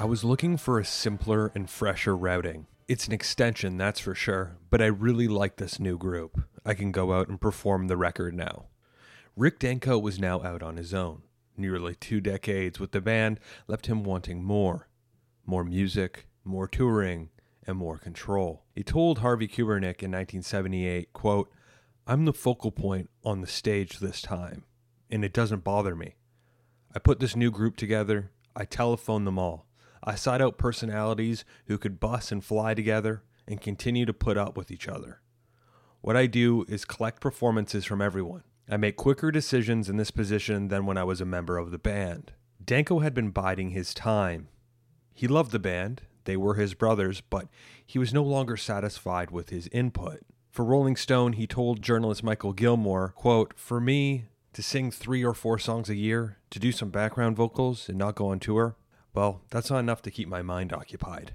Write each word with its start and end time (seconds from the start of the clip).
I 0.00 0.04
was 0.04 0.22
looking 0.22 0.56
for 0.56 0.78
a 0.78 0.84
simpler 0.84 1.50
and 1.56 1.68
fresher 1.68 2.16
routing. 2.16 2.68
It's 2.86 3.08
an 3.08 3.12
extension, 3.12 3.76
that's 3.76 3.98
for 3.98 4.14
sure, 4.14 4.56
but 4.70 4.80
I 4.80 4.86
really 4.86 5.26
like 5.26 5.56
this 5.56 5.80
new 5.80 5.98
group. 5.98 6.40
I 6.64 6.74
can 6.74 6.92
go 6.92 7.12
out 7.12 7.26
and 7.26 7.40
perform 7.40 7.88
the 7.88 7.96
record 7.96 8.32
now. 8.32 8.66
Rick 9.34 9.58
Danko 9.58 9.98
was 9.98 10.20
now 10.20 10.40
out 10.44 10.62
on 10.62 10.76
his 10.76 10.94
own. 10.94 11.22
Nearly 11.56 11.96
two 11.96 12.20
decades 12.20 12.78
with 12.78 12.92
the 12.92 13.00
band 13.00 13.40
left 13.66 13.86
him 13.86 14.04
wanting 14.04 14.44
more. 14.44 14.86
More 15.44 15.64
music, 15.64 16.28
more 16.44 16.68
touring, 16.68 17.30
and 17.66 17.76
more 17.76 17.98
control. 17.98 18.62
He 18.76 18.84
told 18.84 19.18
Harvey 19.18 19.48
Kubernik 19.48 20.00
in 20.00 20.12
1978, 20.12 21.12
quote, 21.12 21.50
I'm 22.06 22.24
the 22.24 22.32
focal 22.32 22.70
point 22.70 23.10
on 23.24 23.40
the 23.40 23.48
stage 23.48 23.98
this 23.98 24.22
time, 24.22 24.62
and 25.10 25.24
it 25.24 25.32
doesn't 25.32 25.64
bother 25.64 25.96
me. 25.96 26.14
I 26.94 27.00
put 27.00 27.18
this 27.18 27.34
new 27.34 27.50
group 27.50 27.76
together, 27.76 28.30
I 28.54 28.64
telephone 28.64 29.24
them 29.24 29.40
all. 29.40 29.67
I 30.02 30.14
sought 30.14 30.40
out 30.40 30.58
personalities 30.58 31.44
who 31.66 31.78
could 31.78 32.00
bus 32.00 32.30
and 32.32 32.44
fly 32.44 32.74
together 32.74 33.22
and 33.46 33.60
continue 33.60 34.06
to 34.06 34.12
put 34.12 34.36
up 34.36 34.56
with 34.56 34.70
each 34.70 34.88
other. 34.88 35.20
What 36.00 36.16
I 36.16 36.26
do 36.26 36.64
is 36.68 36.84
collect 36.84 37.20
performances 37.20 37.84
from 37.84 38.00
everyone. 38.00 38.44
I 38.70 38.76
make 38.76 38.96
quicker 38.96 39.30
decisions 39.30 39.88
in 39.88 39.96
this 39.96 40.10
position 40.10 40.68
than 40.68 40.86
when 40.86 40.98
I 40.98 41.04
was 41.04 41.20
a 41.20 41.26
member 41.26 41.58
of 41.58 41.70
the 41.70 41.78
band. 41.78 42.32
Danko 42.62 42.98
had 42.98 43.14
been 43.14 43.30
biding 43.30 43.70
his 43.70 43.94
time. 43.94 44.48
He 45.14 45.26
loved 45.26 45.52
the 45.52 45.58
band, 45.58 46.02
they 46.24 46.36
were 46.36 46.54
his 46.54 46.74
brothers, 46.74 47.22
but 47.22 47.48
he 47.84 47.98
was 47.98 48.12
no 48.12 48.22
longer 48.22 48.56
satisfied 48.56 49.30
with 49.30 49.48
his 49.48 49.68
input. 49.68 50.20
For 50.50 50.64
Rolling 50.64 50.96
Stone, 50.96 51.34
he 51.34 51.46
told 51.46 51.82
journalist 51.82 52.22
Mikal 52.22 52.54
Gilmore, 52.54 53.14
quote, 53.16 53.54
For 53.56 53.80
me, 53.80 54.26
to 54.52 54.62
sing 54.62 54.90
three 54.90 55.24
or 55.24 55.32
four 55.32 55.58
songs 55.58 55.88
a 55.88 55.94
year, 55.94 56.36
to 56.50 56.58
do 56.58 56.70
some 56.70 56.90
background 56.90 57.36
vocals 57.36 57.88
and 57.88 57.96
not 57.96 58.16
go 58.16 58.28
on 58.28 58.40
tour, 58.40 58.76
well, 59.14 59.42
that's 59.50 59.70
not 59.70 59.80
enough 59.80 60.02
to 60.02 60.10
keep 60.10 60.28
my 60.28 60.42
mind 60.42 60.72
occupied. 60.72 61.32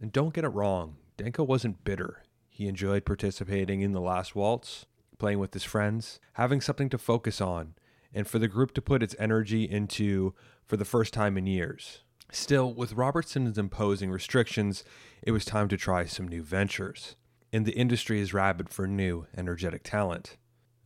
And 0.00 0.12
don't 0.12 0.34
get 0.34 0.44
it 0.44 0.48
wrong, 0.48 0.96
Danko 1.16 1.44
wasn't 1.44 1.84
bitter. 1.84 2.22
He 2.48 2.68
enjoyed 2.68 3.04
participating 3.04 3.80
in 3.80 3.92
the 3.92 4.00
last 4.00 4.34
waltz, 4.34 4.86
playing 5.18 5.38
with 5.38 5.54
his 5.54 5.64
friends, 5.64 6.20
having 6.34 6.60
something 6.60 6.88
to 6.90 6.98
focus 6.98 7.40
on, 7.40 7.74
and 8.12 8.26
for 8.26 8.38
the 8.38 8.48
group 8.48 8.72
to 8.74 8.82
put 8.82 9.02
its 9.02 9.16
energy 9.18 9.64
into 9.64 10.34
for 10.66 10.76
the 10.76 10.84
first 10.84 11.14
time 11.14 11.36
in 11.36 11.46
years. 11.46 12.02
Still, 12.32 12.72
with 12.74 12.94
Robertson's 12.94 13.58
imposing 13.58 14.10
restrictions, 14.10 14.84
it 15.22 15.30
was 15.30 15.44
time 15.44 15.68
to 15.68 15.76
try 15.76 16.04
some 16.04 16.28
new 16.28 16.42
ventures, 16.42 17.16
and 17.52 17.64
the 17.64 17.76
industry 17.76 18.20
is 18.20 18.34
rabid 18.34 18.68
for 18.68 18.86
new, 18.86 19.26
energetic 19.36 19.82
talent. 19.84 20.36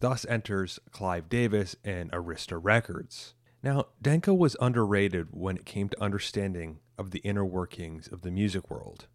Thus 0.00 0.24
enters 0.26 0.78
Clive 0.90 1.28
Davis 1.28 1.76
and 1.84 2.10
Arista 2.12 2.58
Records. 2.60 3.34
Now, 3.62 3.86
Danko 4.00 4.32
was 4.32 4.56
underrated 4.60 5.28
when 5.32 5.56
it 5.56 5.66
came 5.66 5.90
to 5.90 6.02
understanding 6.02 6.78
of 6.96 7.10
the 7.10 7.18
inner 7.18 7.44
workings 7.44 8.08
of 8.08 8.22
the 8.22 8.30
music 8.30 8.70
world. 8.70 9.06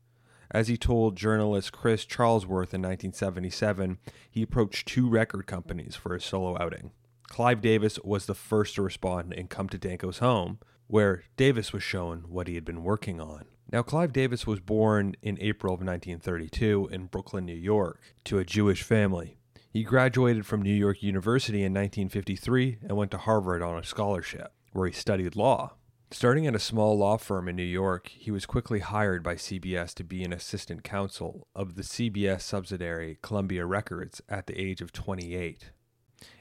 As 0.52 0.68
he 0.68 0.78
told 0.78 1.16
journalist 1.16 1.72
Chris 1.72 2.06
Charlesworth 2.06 2.74
in 2.74 2.82
1977, 2.82 3.98
he 4.30 4.44
approached 4.44 4.88
two 4.88 5.10
record 5.10 5.48
companies 5.48 5.96
for 5.96 6.14
a 6.14 6.22
solo 6.22 6.56
outing. 6.62 6.92
Clive 7.24 7.60
Davis 7.60 7.98
was 8.04 8.28
the 8.28 8.36
first 8.36 8.76
to 8.76 8.84
respond 8.84 9.34
and 9.34 9.50
come 9.50 9.68
to 9.70 9.80
Danko's 9.80 10.20
home, 10.20 10.60
where 10.88 11.24
Davis 11.38 11.74
was 11.74 11.82
shown 11.82 12.26
what 12.28 12.48
he 12.48 12.54
had 12.54 12.64
been 12.66 12.84
working 12.84 13.20
on. 13.20 13.46
Now, 13.72 13.82
Clive 13.82 14.14
Davis 14.14 14.46
was 14.46 14.60
born 14.60 15.16
in 15.24 15.40
April 15.42 15.74
of 15.74 15.80
1932 15.80 16.90
in 16.92 17.08
Brooklyn, 17.08 17.46
New 17.46 17.56
York, 17.56 18.00
to 18.26 18.38
a 18.38 18.46
Jewish 18.46 18.84
family. 18.84 19.38
He 19.76 19.84
graduated 19.84 20.46
from 20.46 20.62
New 20.62 20.74
York 20.74 21.04
University 21.04 21.58
in 21.58 21.74
1953 21.74 22.78
and 22.84 22.96
went 22.96 23.12
to 23.12 23.18
Harvard 23.18 23.62
on 23.62 23.78
a 23.78 23.84
scholarship, 23.84 24.54
where 24.72 24.88
he 24.88 24.94
studied 24.94 25.36
law. 25.36 25.74
Starting 26.10 26.48
at 26.48 26.56
a 26.56 26.60
small 26.60 26.98
law 26.98 27.18
firm 27.18 27.50
in 27.50 27.58
New 27.58 27.64
York, 27.64 28.08
he 28.08 28.32
was 28.32 28.46
quickly 28.46 28.80
hired 28.80 29.22
by 29.22 29.36
CBS 29.36 29.94
to 29.96 30.06
be 30.06 30.24
an 30.24 30.32
assistant 30.32 30.86
counsel 30.86 31.46
of 31.54 31.76
the 31.76 31.82
CBS 31.82 32.40
subsidiary 32.40 33.18
Columbia 33.22 33.66
Records 33.66 34.22
at 34.30 34.48
the 34.48 34.58
age 34.58 34.80
of 34.80 34.94
28. 34.94 35.72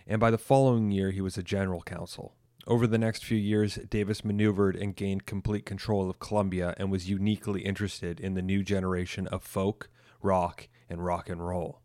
And 0.07 0.21
by 0.21 0.31
the 0.31 0.39
following 0.39 0.93
year, 0.93 1.11
he 1.11 1.21
was 1.21 1.37
a 1.37 1.43
general 1.43 1.83
counsel. 1.83 2.37
Over 2.69 2.87
the 2.87 2.99
next 2.99 3.25
few 3.25 3.37
years, 3.37 3.81
Davis 3.91 4.25
maneuvered 4.25 4.77
and 4.77 4.95
gained 4.95 5.27
complete 5.27 5.67
control 5.67 6.09
of 6.09 6.21
Columbia 6.21 6.73
and 6.77 6.89
was 6.89 7.11
uniquely 7.11 7.63
interested 7.63 8.21
in 8.21 8.35
the 8.35 8.43
new 8.43 8.63
generation 8.63 9.27
of 9.27 9.43
folk, 9.43 9.91
rock, 10.23 10.69
and 10.89 11.05
rock 11.05 11.29
and 11.29 11.45
roll. 11.45 11.81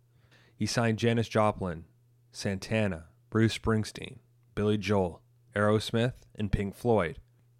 He 0.59 0.65
signed 0.65 0.99
Janis 0.99 1.29
Joplin, 1.29 1.85
Santana, 2.33 3.05
Bruce 3.29 3.57
Springsteen, 3.57 4.17
Billy 4.55 4.77
Joel, 4.77 5.21
Aerosmith, 5.55 6.15
and 6.35 6.51
Pink 6.51 6.75
Floyd, 6.75 7.17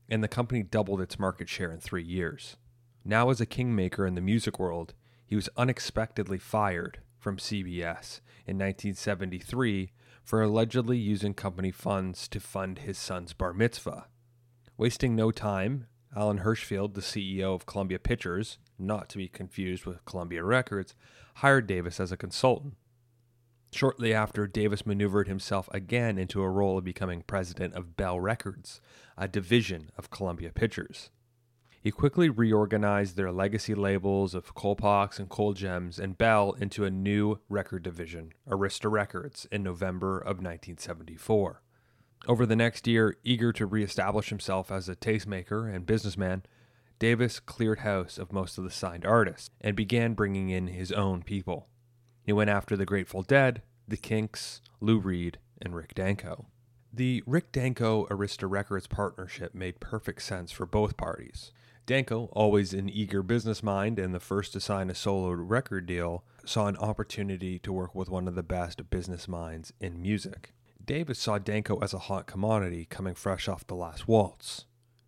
and 0.09 0.21
the 0.21 0.27
company 0.27 0.63
doubled 0.63 0.99
its 0.99 1.17
market 1.17 1.47
share 1.47 1.71
in 1.71 1.79
three 1.79 2.03
years. 2.03 2.57
Now, 3.05 3.29
as 3.29 3.39
a 3.39 3.45
kingmaker 3.45 4.05
in 4.05 4.15
the 4.15 4.21
music 4.21 4.59
world, 4.59 4.95
he 5.25 5.37
was 5.37 5.47
unexpectedly 5.55 6.39
fired 6.39 6.99
from 7.17 7.37
CBS 7.37 8.19
in 8.45 8.57
1973 8.57 9.93
for 10.21 10.41
allegedly 10.41 10.97
using 10.97 11.33
company 11.33 11.71
funds 11.71 12.27
to 12.27 12.41
fund 12.41 12.79
his 12.79 12.97
son's 12.97 13.31
bar 13.31 13.53
mitzvah. 13.53 14.07
Wasting 14.77 15.15
no 15.15 15.31
time, 15.31 15.87
Alan 16.13 16.39
Hirschfeld, 16.39 16.95
the 16.95 17.01
CEO 17.01 17.55
of 17.55 17.65
Columbia 17.65 17.97
Pictures, 17.97 18.57
not 18.77 19.07
to 19.07 19.17
be 19.17 19.29
confused 19.29 19.85
with 19.85 20.03
Columbia 20.03 20.43
Records, 20.43 20.95
hired 21.35 21.65
Davis 21.65 22.01
as 22.01 22.11
a 22.11 22.17
consultant. 22.17 22.75
Shortly 23.71 24.13
after, 24.13 24.47
Davis 24.47 24.85
maneuvered 24.85 25.27
himself 25.27 25.69
again 25.71 26.17
into 26.17 26.41
a 26.41 26.49
role 26.49 26.77
of 26.77 26.83
becoming 26.83 27.21
president 27.21 27.75
of 27.75 27.95
Bell 27.95 28.19
Records, 28.19 28.81
a 29.17 29.27
division 29.27 29.91
of 29.97 30.09
Columbia 30.09 30.51
Pictures. 30.51 31.11
He 31.81 31.91
quickly 31.91 32.29
reorganized 32.29 33.15
their 33.15 33.31
legacy 33.31 33.73
labels 33.73 34.33
of 34.33 34.53
Colpix 34.53 35.17
and 35.17 35.29
Colgems 35.29 35.97
and 35.97 36.17
Bell 36.17 36.53
into 36.59 36.83
a 36.83 36.91
new 36.91 37.39
record 37.47 37.83
division, 37.83 38.33
Arista 38.47 38.91
Records, 38.91 39.47
in 39.51 39.63
November 39.63 40.17
of 40.17 40.37
1974. 40.41 41.61
Over 42.27 42.45
the 42.45 42.55
next 42.55 42.85
year, 42.85 43.17
eager 43.23 43.53
to 43.53 43.65
reestablish 43.65 44.27
himself 44.27 44.71
as 44.71 44.89
a 44.89 44.95
tastemaker 44.95 45.73
and 45.73 45.85
businessman, 45.85 46.43
Davis 46.97 47.39
cleared 47.39 47.79
house 47.79 48.17
of 48.17 48.33
most 48.33 48.57
of 48.57 48.65
the 48.65 48.71
signed 48.71 49.05
artists 49.05 49.49
and 49.61 49.73
began 49.73 50.15
bringing 50.15 50.49
in 50.49 50.67
his 50.67 50.91
own 50.91 51.23
people. 51.23 51.69
He 52.29 52.33
went 52.33 52.51
after 52.51 52.77
the 52.77 52.85
Grateful 52.85 53.23
Dead, 53.23 53.63
the 53.87 53.97
Kinks, 53.97 54.61
Lou 54.79 54.99
Reed, 54.99 55.39
and 55.59 55.75
Rick 55.75 55.95
Danko. 55.95 56.45
The 56.93 57.23
Rick 57.25 57.51
Danko 57.51 58.05
Arista 58.05 58.47
Records 58.47 58.85
partnership 58.85 59.55
made 59.55 59.79
perfect 59.79 60.21
sense 60.21 60.51
for 60.51 60.67
both 60.67 60.95
parties. 60.95 61.51
Danko, 61.87 62.29
always 62.31 62.71
an 62.71 62.87
eager 62.87 63.23
business 63.23 63.63
mind 63.63 63.97
and 63.97 64.13
the 64.13 64.19
first 64.19 64.53
to 64.53 64.59
sign 64.59 64.91
a 64.91 64.93
solo 64.93 65.31
record 65.31 65.87
deal, 65.87 66.23
saw 66.45 66.67
an 66.67 66.77
opportunity 66.77 67.57
to 67.57 67.73
work 67.73 67.95
with 67.95 68.09
one 68.09 68.27
of 68.27 68.35
the 68.35 68.43
best 68.43 68.91
business 68.91 69.27
minds 69.27 69.73
in 69.81 69.99
music. 69.99 70.53
Davis 70.85 71.17
saw 71.17 71.39
Danko 71.39 71.79
as 71.79 71.95
a 71.95 71.97
hot 71.97 72.27
commodity 72.27 72.85
coming 72.85 73.15
fresh 73.15 73.47
off 73.47 73.65
the 73.65 73.73
last 73.73 74.07
waltz. 74.07 74.65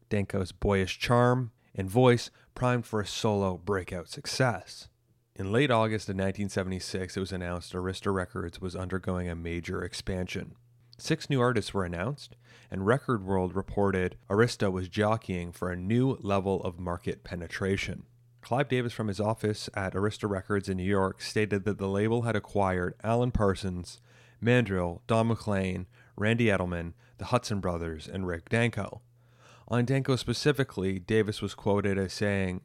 Danko's 0.09 0.51
boyish 0.51 0.97
charm 0.97 1.51
and 1.75 1.87
voice 1.87 2.31
primed 2.55 2.87
for 2.87 2.99
a 2.99 3.05
solo 3.05 3.57
breakout 3.57 4.09
success. 4.09 4.87
In 5.41 5.51
late 5.51 5.71
August 5.71 6.07
of 6.07 6.17
1976, 6.17 7.17
it 7.17 7.19
was 7.19 7.31
announced 7.31 7.73
Arista 7.73 8.13
Records 8.13 8.61
was 8.61 8.75
undergoing 8.75 9.27
a 9.27 9.33
major 9.33 9.83
expansion. 9.83 10.53
Six 10.99 11.31
new 11.31 11.41
artists 11.41 11.73
were 11.73 11.83
announced, 11.83 12.35
and 12.69 12.85
Record 12.85 13.25
World 13.25 13.55
reported 13.55 14.17
Arista 14.29 14.71
was 14.71 14.87
jockeying 14.87 15.51
for 15.51 15.71
a 15.71 15.75
new 15.75 16.19
level 16.21 16.61
of 16.61 16.79
market 16.79 17.23
penetration. 17.23 18.03
Clive 18.41 18.69
Davis 18.69 18.93
from 18.93 19.07
his 19.07 19.19
office 19.19 19.67
at 19.73 19.95
Arista 19.95 20.29
Records 20.29 20.69
in 20.69 20.77
New 20.77 20.83
York 20.83 21.23
stated 21.23 21.65
that 21.65 21.79
the 21.79 21.89
label 21.89 22.21
had 22.21 22.35
acquired 22.35 22.93
Alan 23.03 23.31
Parsons, 23.31 23.99
Mandrill, 24.39 25.01
Don 25.07 25.29
McLean, 25.29 25.87
Randy 26.15 26.49
Edelman, 26.49 26.93
the 27.17 27.25
Hudson 27.25 27.59
Brothers, 27.59 28.07
and 28.07 28.27
Rick 28.27 28.49
Danko. 28.49 29.01
On 29.67 29.85
Danko 29.85 30.17
specifically, 30.17 30.99
Davis 30.99 31.41
was 31.41 31.55
quoted 31.55 31.97
as 31.97 32.13
saying, 32.13 32.61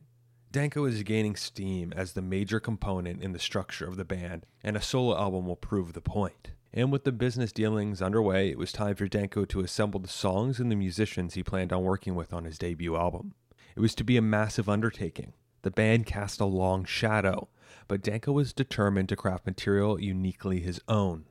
Danko 0.53 0.85
is 0.85 1.03
gaining 1.03 1.37
steam 1.37 1.93
as 1.95 2.13
the 2.13 2.23
major 2.23 2.61
component 2.61 3.23
in 3.23 3.33
the 3.33 3.39
structure 3.39 3.87
of 3.87 3.97
the 3.97 4.05
band, 4.05 4.47
and 4.63 4.77
a 4.77 4.83
solo 4.83 5.19
album 5.19 5.47
will 5.47 5.57
prove 5.57 5.93
the 5.93 6.01
point. 6.01 6.53
And 6.73 6.93
with 6.93 7.05
the 7.05 7.13
business 7.13 7.53
dealings 7.53 8.01
underway, 8.01 8.51
it 8.51 8.59
was 8.59 8.73
time 8.73 8.95
for 8.97 9.09
Danko 9.09 9.45
to 9.47 9.61
assemble 9.61 10.01
the 10.01 10.09
songs 10.09 10.59
and 10.61 10.71
the 10.71 10.77
musicians 10.77 11.35
he 11.35 11.43
planned 11.43 11.73
on 11.73 11.83
working 11.83 12.15
with 12.15 12.33
on 12.33 12.45
his 12.45 12.59
debut 12.59 12.97
album. 12.97 13.35
It 13.75 13.81
was 13.81 13.95
to 13.97 14.05
be 14.05 14.17
a 14.17 14.23
massive 14.23 14.69
undertaking. 14.69 15.33
The 15.63 15.71
band 15.71 16.07
cast 16.07 16.41
a 16.41 16.47
long 16.47 16.85
shadow, 16.85 17.49
but 17.89 18.03
Danko 18.03 18.33
was 18.33 18.53
determined 18.53 19.09
to 19.11 19.17
craft 19.17 19.47
material 19.47 20.01
uniquely 20.01 20.61
his 20.61 20.81
own. 20.89 21.25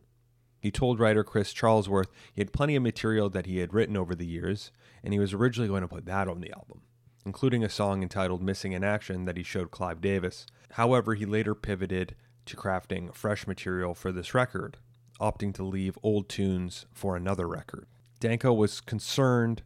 He 0.60 0.72
told 0.72 1.00
writer 1.00 1.24
Chris 1.24 1.54
Charlesworth 1.54 2.10
he 2.34 2.42
had 2.42 2.54
plenty 2.54 2.76
of 2.76 2.84
material 2.84 3.30
that 3.30 3.46
he 3.46 3.60
had 3.60 3.74
written 3.74 3.96
over 3.96 4.16
the 4.16 4.26
years, 4.26 4.72
and 5.04 5.14
he 5.14 5.20
was 5.20 5.34
originally 5.34 5.70
going 5.70 5.84
to 5.84 5.88
put 5.88 6.06
that 6.06 6.28
on 6.28 6.42
the 6.42 6.52
album, 6.52 6.82
including 7.26 7.64
a 7.64 7.70
song 7.70 8.04
entitled 8.04 8.42
Missing 8.42 8.74
in 8.74 8.84
Action 8.84 9.26
that 9.26 9.38
he 9.38 9.44
showed 9.44 9.72
Clive 9.72 10.00
Davis. 10.00 10.46
However, 10.72 11.16
he 11.16 11.26
later 11.26 11.56
pivoted 11.56 12.16
to 12.46 12.56
crafting 12.56 13.14
fresh 13.16 13.48
material 13.48 13.96
for 13.96 14.12
this 14.12 14.34
record, 14.34 14.78
opting 15.20 15.54
to 15.56 15.64
leave 15.64 15.98
old 16.04 16.30
tunes 16.30 16.86
for 16.94 17.16
another 17.16 17.48
record. 17.48 17.88
Danko 18.20 18.54
was 18.54 18.80
concerned 18.82 19.64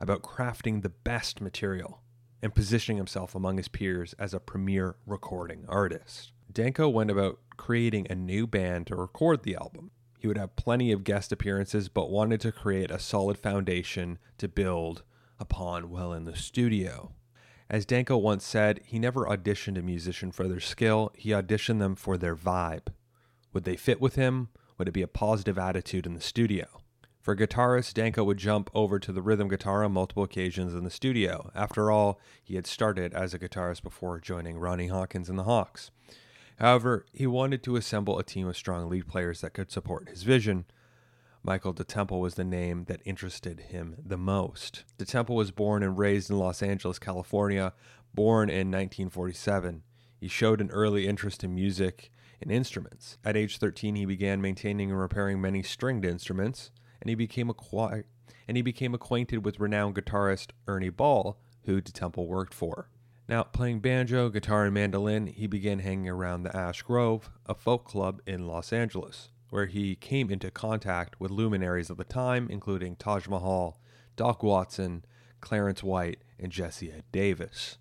about 0.00 0.22
crafting 0.22 0.82
the 0.82 0.88
best 0.88 1.40
material. 1.40 2.02
and 2.42 2.54
positioning 2.54 2.96
himself 2.96 3.34
among 3.34 3.56
his 3.58 3.68
peers 3.68 4.14
as 4.18 4.32
a 4.32 4.40
premier 4.40 4.96
recording 5.06 5.64
artist. 5.68 6.32
Danko 6.50 6.88
went 6.88 7.10
about 7.10 7.38
creating 7.56 8.06
a 8.08 8.14
new 8.14 8.46
band 8.46 8.86
to 8.86 8.96
record 8.96 9.42
the 9.42 9.54
album. 9.54 9.90
He 10.18 10.26
would 10.26 10.38
have 10.38 10.56
plenty 10.56 10.90
of 10.92 11.04
guest 11.04 11.32
appearances, 11.32 11.88
but 11.88 12.10
wanted 12.10 12.40
to 12.40 12.52
create 12.52 12.90
a 12.90 12.98
solid 12.98 13.38
foundation 13.38 14.18
to 14.38 14.48
build 14.48 15.02
upon 15.40 15.90
while 15.90 16.12
in 16.12 16.24
the 16.24 16.36
studio. 16.36 17.12
As 17.68 17.86
Danko 17.86 18.16
once 18.16 18.44
said, 18.44 18.80
he 18.84 18.98
never 18.98 19.24
auditioned 19.26 19.78
a 19.78 19.82
musician 19.82 20.30
for 20.30 20.46
their 20.46 20.60
skill, 20.60 21.10
he 21.16 21.30
auditioned 21.30 21.78
them 21.78 21.96
for 21.96 22.16
their 22.16 22.36
vibe. 22.36 22.88
Would 23.52 23.64
they 23.64 23.76
fit 23.76 24.00
with 24.00 24.14
him? 24.14 24.48
Would 24.78 24.88
it 24.88 24.92
be 24.92 25.02
a 25.02 25.08
positive 25.08 25.58
attitude 25.58 26.06
in 26.06 26.14
the 26.14 26.20
studio? 26.20 26.66
For 27.20 27.36
guitarist, 27.36 27.94
Danko 27.94 28.24
would 28.24 28.38
jump 28.38 28.70
over 28.74 28.98
to 28.98 29.12
the 29.12 29.20
rhythm 29.20 29.48
guitar 29.48 29.84
on 29.84 29.92
multiple 29.92 30.22
occasions 30.22 30.74
in 30.74 30.84
the 30.84 30.90
studio. 30.90 31.50
After 31.54 31.90
all, 31.90 32.18
he 32.42 32.54
had 32.54 32.66
started 32.66 33.12
as 33.12 33.34
a 33.34 33.38
guitarist 33.38 33.82
before 33.82 34.18
joining 34.20 34.58
Ronnie 34.58 34.86
Hawkins 34.86 35.28
and 35.28 35.38
the 35.38 35.44
Hawks. 35.44 35.90
However, 36.58 37.06
he 37.12 37.26
wanted 37.26 37.62
to 37.64 37.76
assemble 37.76 38.18
a 38.18 38.24
team 38.24 38.48
of 38.48 38.56
strong 38.56 38.88
lead 38.88 39.06
players 39.06 39.42
that 39.42 39.52
could 39.52 39.70
support 39.70 40.08
his 40.08 40.22
vision. 40.22 40.64
Michael 41.42 41.72
DeTemple 41.72 42.20
was 42.20 42.34
the 42.34 42.44
name 42.44 42.84
that 42.84 43.00
interested 43.04 43.60
him 43.60 43.96
the 44.04 44.18
most. 44.18 44.84
DeTemple 44.98 45.34
was 45.34 45.50
born 45.50 45.82
and 45.82 45.96
raised 45.96 46.30
in 46.30 46.38
Los 46.38 46.62
Angeles, 46.62 46.98
California, 46.98 47.72
born 48.12 48.50
in 48.50 48.70
1947. 48.70 49.82
He 50.18 50.28
showed 50.28 50.60
an 50.60 50.70
early 50.70 51.06
interest 51.06 51.42
in 51.42 51.54
music 51.54 52.10
and 52.42 52.52
instruments. 52.52 53.16
At 53.24 53.36
age 53.36 53.58
13, 53.58 53.96
he 53.96 54.04
began 54.04 54.42
maintaining 54.42 54.90
and 54.90 55.00
repairing 55.00 55.40
many 55.40 55.62
stringed 55.62 56.04
instruments 56.04 56.70
and 57.00 57.08
he 57.08 57.14
became 57.14 57.50
and 57.50 58.56
he 58.56 58.62
became 58.62 58.94
acquainted 58.94 59.44
with 59.44 59.60
renowned 59.60 59.94
guitarist 59.94 60.50
Ernie 60.66 60.90
Ball, 60.90 61.38
who 61.64 61.80
DeTemple 61.80 62.26
worked 62.26 62.54
for. 62.54 62.90
Now, 63.28 63.44
playing 63.44 63.80
banjo, 63.80 64.28
guitar, 64.28 64.64
and 64.64 64.74
mandolin, 64.74 65.28
he 65.28 65.46
began 65.46 65.78
hanging 65.78 66.08
around 66.08 66.42
the 66.42 66.54
Ash 66.54 66.82
Grove, 66.82 67.30
a 67.46 67.54
folk 67.54 67.84
club 67.84 68.20
in 68.26 68.46
Los 68.46 68.72
Angeles, 68.72 69.30
where 69.50 69.66
he 69.66 69.96
came 69.96 70.30
into 70.30 70.50
contact 70.50 71.20
with 71.20 71.30
luminaries 71.30 71.90
of 71.90 71.96
the 71.96 72.04
time, 72.04 72.48
including 72.50 72.96
Taj 72.96 73.28
Mahal, 73.28 73.80
Doc 74.16 74.42
Watson, 74.42 75.04
Clarence 75.40 75.82
White, 75.82 76.22
and 76.38 76.50
Jesse 76.50 76.90
Ed 76.90 77.04
Davis. 77.12 77.78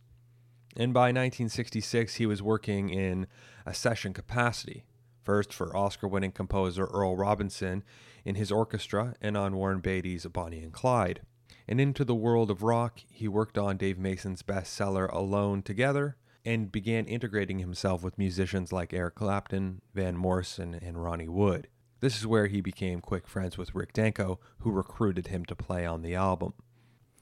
And 0.76 0.94
by 0.94 1.08
1966, 1.08 2.16
he 2.16 2.26
was 2.26 2.42
working 2.42 2.90
in 2.90 3.28
a 3.66 3.74
session 3.74 4.14
capacity, 4.14 4.86
first 5.24 5.54
for 5.54 5.76
Oscar 5.76 6.08
winning 6.08 6.32
composer 6.32 6.86
Earl 6.86 7.16
Robinson 7.16 7.84
in 8.26 8.36
his 8.36 8.52
orchestra 8.52 9.16
and 9.22 9.38
on 9.38 9.56
Warren 9.56 9.80
Beatty's 9.80 10.26
Bonnie 10.26 10.64
and 10.64 10.74
Clyde. 10.74 11.22
And 11.68 11.80
into 11.80 12.04
the 12.04 12.16
world 12.16 12.50
of 12.50 12.64
rock, 12.64 13.00
he 13.12 13.28
worked 13.28 13.58
on 13.58 13.78
Dave 13.78 14.00
Mason's 14.00 14.42
bestseller 14.42 15.12
Alone 15.12 15.62
Together 15.62 16.18
and 16.46 16.72
began 16.72 17.06
integrating 17.06 17.60
himself 17.60 18.04
with 18.04 18.18
musicians 18.18 18.72
like 18.72 18.94
Eric 18.94 19.16
Clapton, 19.16 19.82
Van 19.94 20.16
Morrison, 20.16 20.74
and 20.74 21.04
Ronnie 21.04 21.28
Wood. 21.28 21.68
This 22.00 22.18
is 22.18 22.26
where 22.26 22.48
he 22.48 22.62
became 22.62 23.02
quick 23.02 23.28
friends 23.28 23.58
with 23.58 23.76
Rick 23.76 23.94
Danko, 23.94 24.40
who 24.60 24.72
recruited 24.72 25.28
him 25.28 25.46
to 25.46 25.56
play 25.56 25.86
on 25.86 26.02
the 26.02 26.16
album. 26.16 26.54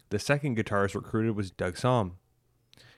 The 0.09 0.19
second 0.19 0.57
guitarist 0.57 0.95
recruited 0.95 1.35
was 1.35 1.51
Doug 1.51 1.75
Sahm, 1.75 2.13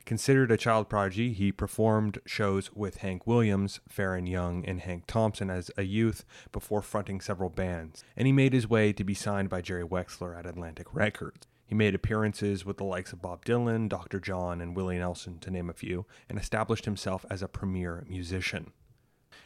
Considered 0.09 0.49
a 0.49 0.57
child 0.57 0.89
prodigy, 0.89 1.33
he 1.33 1.51
performed 1.51 2.17
shows 2.25 2.73
with 2.73 2.97
Hank 2.97 3.27
Williams, 3.27 3.79
Faron 3.87 4.27
Young, 4.27 4.65
and 4.65 4.79
Hank 4.79 5.05
Thompson 5.05 5.51
as 5.51 5.69
a 5.77 5.83
youth 5.83 6.25
before 6.51 6.81
fronting 6.81 7.21
several 7.21 7.51
bands, 7.51 8.03
and 8.17 8.25
he 8.25 8.33
made 8.33 8.53
his 8.53 8.67
way 8.67 8.91
to 8.91 9.03
be 9.03 9.13
signed 9.13 9.49
by 9.49 9.61
Jerry 9.61 9.83
Wexler 9.83 10.35
at 10.35 10.47
Atlantic 10.47 10.87
Records. 10.95 11.45
He 11.69 11.75
made 11.75 11.93
appearances 11.93 12.65
with 12.65 12.77
the 12.77 12.83
likes 12.83 13.13
of 13.13 13.21
Bob 13.21 13.45
Dylan, 13.45 13.89
Dr. 13.89 14.19
John, 14.19 14.59
and 14.59 14.75
Willie 14.75 14.97
Nelson, 14.97 15.37
to 15.37 15.51
name 15.51 15.69
a 15.69 15.73
few, 15.73 16.07
and 16.27 16.39
established 16.39 16.85
himself 16.85 17.27
as 17.29 17.43
a 17.43 17.47
premier 17.47 18.07
musician. 18.09 18.71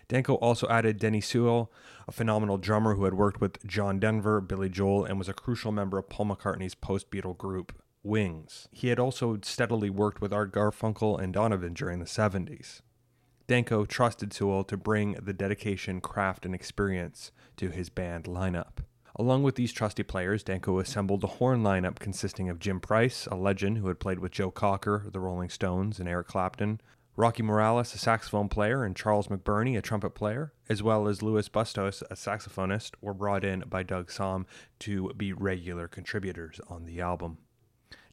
Danko 0.08 0.36
also 0.36 0.66
added 0.70 1.00
Denny 1.00 1.20
Seiwell, 1.20 1.68
a 2.08 2.14
phenomenal 2.14 2.58
drummer 2.58 2.96
who 2.96 3.04
had 3.04 3.14
worked 3.14 3.42
with 3.42 3.62
John 3.68 4.00
Denver, 4.00 4.40
Billy 4.40 4.70
Joel, 4.70 5.04
and 5.04 5.20
was 5.20 5.28
a 5.28 5.34
crucial 5.34 5.74
member 5.74 5.98
of 5.98 6.08
Paul 6.08 6.28
McCartney's 6.28 6.76
post 6.76 7.12
Beatle 7.12 7.38
group 7.38 7.74
Wings. 8.04 8.70
He 8.72 8.88
had 8.88 9.00
also 9.00 9.38
steadily 9.44 9.90
worked 9.90 10.22
with 10.22 10.32
Art 10.32 10.54
Garfunkel 10.54 11.22
and 11.22 11.34
Donovan 11.34 11.74
during 11.74 12.00
the 12.00 12.06
70s. 12.06 12.80
Danko 13.48 13.84
trusted 13.84 14.32
Seiwell 14.32 14.66
to 14.70 14.78
bring 14.78 15.18
the 15.22 15.34
dedication, 15.34 16.00
craft, 16.00 16.46
and 16.46 16.56
experience 16.56 17.34
to 17.58 17.70
his 17.70 17.90
band 17.90 18.24
lineup. 18.24 18.78
Along 19.16 19.44
with 19.44 19.56
these 19.56 19.72
trusty 19.72 20.02
players, 20.02 20.42
Danko 20.42 20.80
assembled 20.80 21.24
a 21.24 21.28
horn 21.28 21.62
lineup 21.62 22.00
consisting 22.00 22.50
of 22.50 22.58
Jim 22.58 22.80
Price, 22.80 23.28
a 23.28 23.36
legend 23.36 23.78
who 23.78 23.88
had 23.88 24.00
played 24.00 24.18
with 24.18 24.32
Joe 24.32 24.50
Cocker, 24.50 25.06
the 25.12 25.20
Rolling 25.20 25.50
Stones, 25.50 26.00
and 26.00 26.10
Eric 26.10 26.28
Clapton, 26.28 26.82
Rocky 27.16 27.44
Morales, 27.44 27.94
a 27.94 28.00
saxophone 28.00 28.50
player, 28.50 28.84
and 28.84 28.96
Charles 28.96 29.28
McBurney, 29.28 29.78
a 29.78 29.84
trumpet 29.84 30.16
player, 30.16 30.52
as 30.68 30.82
well 30.82 31.08
as 31.08 31.22
Louis 31.22 31.48
Bustos, 31.48 32.02
a 32.10 32.16
saxophonist, 32.16 32.96
were 33.02 33.14
brought 33.14 33.46
in 33.46 33.64
by 33.68 33.84
Doug 33.84 34.10
Sahm 34.10 34.46
to 34.80 35.14
be 35.16 35.32
regular 35.32 35.88
contributors 35.88 36.60
on 36.68 36.86
the 36.86 37.00
album. 37.00 37.38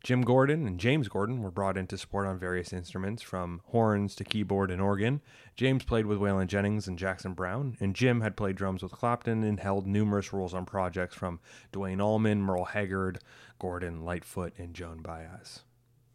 Jim 0.03 0.23
Gordon 0.23 0.67
and 0.67 0.81
James 0.81 1.09
Gordon 1.09 1.43
were 1.43 1.51
brought 1.51 1.77
in 1.77 1.87
to 1.89 1.99
support 1.99 2.27
on 2.27 2.39
various 2.39 2.73
instruments, 2.73 3.23
from 3.23 3.61
horns 3.67 4.15
to 4.15 4.25
keyboard 4.25 4.71
and 4.71 4.81
organ. 4.81 5.21
James 5.57 5.85
played 5.85 6.07
with 6.07 6.19
Waylon 6.19 6.47
Jennings 6.47 6.89
and 6.89 6.99
Jackson 6.99 7.35
Browne, 7.35 7.77
and 7.81 7.95
Jim 7.95 8.23
had 8.23 8.35
played 8.35 8.57
drums 8.57 8.83
with 8.83 8.93
Clapton 8.93 9.45
and 9.45 9.61
held 9.61 9.87
numerous 9.87 10.33
roles 10.33 10.55
on 10.55 10.65
projects 10.65 11.15
from 11.15 11.39
Duane 11.71 12.01
Allman, 12.01 12.41
Merle 12.41 12.65
Haggard, 12.65 13.19
Gordon, 13.59 14.03
Lightfoot, 14.03 14.55
and 14.57 14.73
Joan 14.73 15.03
Baez. 15.03 15.65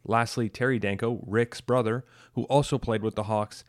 Lastly, 0.04 0.50
Terry 0.50 0.80
Danko, 0.80 1.24
Rick's 1.26 1.62
brother, 1.62 2.06
who 2.34 2.44
also 2.46 2.80
played 2.80 3.04
with 3.04 3.14
the 3.14 3.24
Hawks 3.24 3.64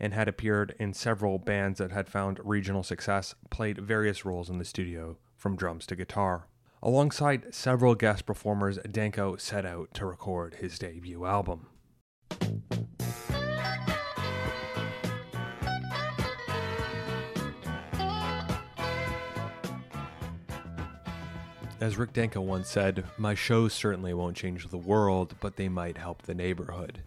and 0.00 0.12
had 0.12 0.26
appeared 0.26 0.74
in 0.80 0.94
several 0.94 1.38
bands 1.38 1.78
that 1.78 1.92
had 1.92 2.08
found 2.08 2.40
regional 2.42 2.82
success, 2.82 3.36
played 3.50 3.78
various 3.78 4.24
roles 4.24 4.50
in 4.50 4.58
the 4.58 4.64
studio, 4.64 5.16
from 5.36 5.56
drums 5.56 5.86
to 5.86 5.94
guitar. 5.94 6.46
Alongside 6.82 7.54
several 7.54 7.94
guest 7.94 8.24
performers, 8.24 8.78
Danko 8.90 9.36
set 9.36 9.66
out 9.66 9.92
to 9.92 10.06
record 10.06 10.54
his 10.54 10.78
debut 10.78 11.26
album. 11.26 11.66
As 21.82 21.98
Rick 21.98 22.14
Danko 22.14 22.40
once 22.40 22.70
said, 22.70 23.04
my 23.18 23.34
shows 23.34 23.74
certainly 23.74 24.14
won't 24.14 24.36
change 24.36 24.66
the 24.66 24.78
world, 24.78 25.34
but 25.40 25.56
they 25.56 25.68
might 25.68 25.98
help 25.98 26.22
the 26.22 26.34
neighborhood. 26.34 27.02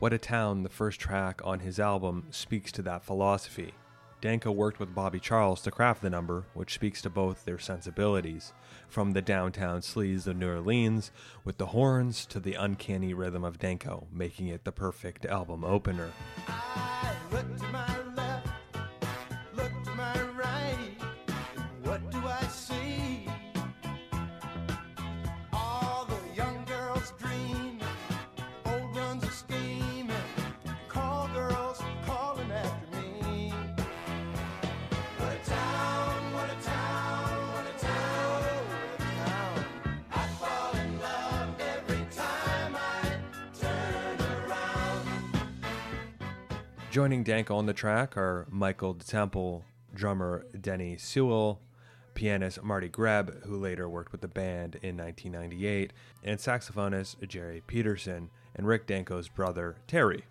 What 0.00 0.12
a 0.12 0.18
Town, 0.18 0.62
the 0.62 0.68
first 0.68 1.00
track 1.00 1.40
on 1.44 1.60
his 1.60 1.80
album, 1.80 2.26
speaks 2.30 2.70
to 2.72 2.82
that 2.82 3.04
philosophy. 3.04 3.72
Danko 4.20 4.50
worked 4.50 4.80
with 4.80 4.94
Bobby 4.94 5.20
Charles 5.20 5.60
to 5.62 5.70
craft 5.70 6.00
the 6.00 6.10
number, 6.10 6.44
which 6.54 6.74
speaks 6.74 7.02
to 7.02 7.10
both 7.10 7.44
their 7.44 7.58
sensibilities, 7.58 8.54
from 8.88 9.12
the 9.12 9.22
downtown 9.22 9.80
sleaze 9.80 10.26
of 10.26 10.36
New 10.36 10.48
Orleans, 10.48 11.10
with 11.44 11.58
the 11.58 11.66
horns, 11.66 12.24
to 12.26 12.40
the 12.40 12.54
uncanny 12.54 13.12
rhythm 13.12 13.44
of 13.44 13.58
Danko, 13.58 14.06
making 14.10 14.48
it 14.48 14.64
the 14.64 14.72
perfect 14.72 15.26
album 15.26 15.64
opener. 15.64 16.12
Joining 46.96 47.24
Danko 47.24 47.56
on 47.56 47.66
the 47.66 47.74
track 47.74 48.16
are 48.16 48.46
Michael 48.48 48.94
DeTemple, 48.94 49.64
drummer 49.94 50.46
Denny 50.58 50.96
Seiwell, 50.96 51.58
pianist 52.14 52.62
Marty 52.62 52.88
Greb, 52.88 53.44
who 53.44 53.58
later 53.58 53.86
worked 53.86 54.12
with 54.12 54.22
the 54.22 54.28
band 54.28 54.76
in 54.76 54.96
1998, 54.96 55.92
and 56.24 56.38
saxophonist 56.38 57.16
Jerry 57.28 57.62
Peterson, 57.66 58.30
and 58.54 58.66
Rick 58.66 58.86
Danko's 58.86 59.28
brother 59.28 59.76
Terry. 59.86 60.24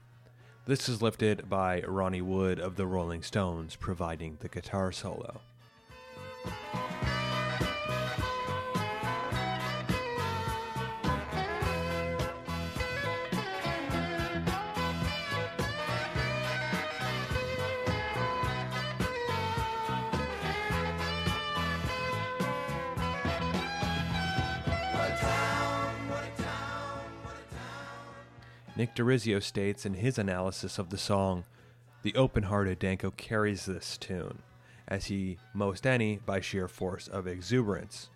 This 0.65 0.89
is 0.89 1.03
lifted 1.03 1.47
by 1.47 1.83
Ronnie 1.87 2.23
Wood 2.23 2.59
of 2.59 2.77
the 2.77 2.87
Rolling 2.87 3.21
Stones, 3.21 3.75
providing 3.75 4.39
the 4.39 4.49
guitar 4.49 4.91
solo. 4.91 5.41
Nick 28.77 28.93
DeRiso 28.93 29.41
states 29.41 29.85
in 29.85 29.93
his 29.93 30.17
analysis 30.17 30.77
of 30.77 30.89
the 30.89 30.97
song 30.97 31.45
The 32.03 32.15
open 32.15 32.43
hearted 32.43 32.77
Danko 32.79 33.11
carries 33.11 33.65
this 33.65 33.97
tune, 33.97 34.39
as 34.85 35.05
he 35.05 35.37
most 35.53 35.87
any 35.87 36.17
by 36.17 36.41
sheer 36.41 36.67
force 36.67 37.07
of 37.07 37.25
exuberance. 37.25 38.09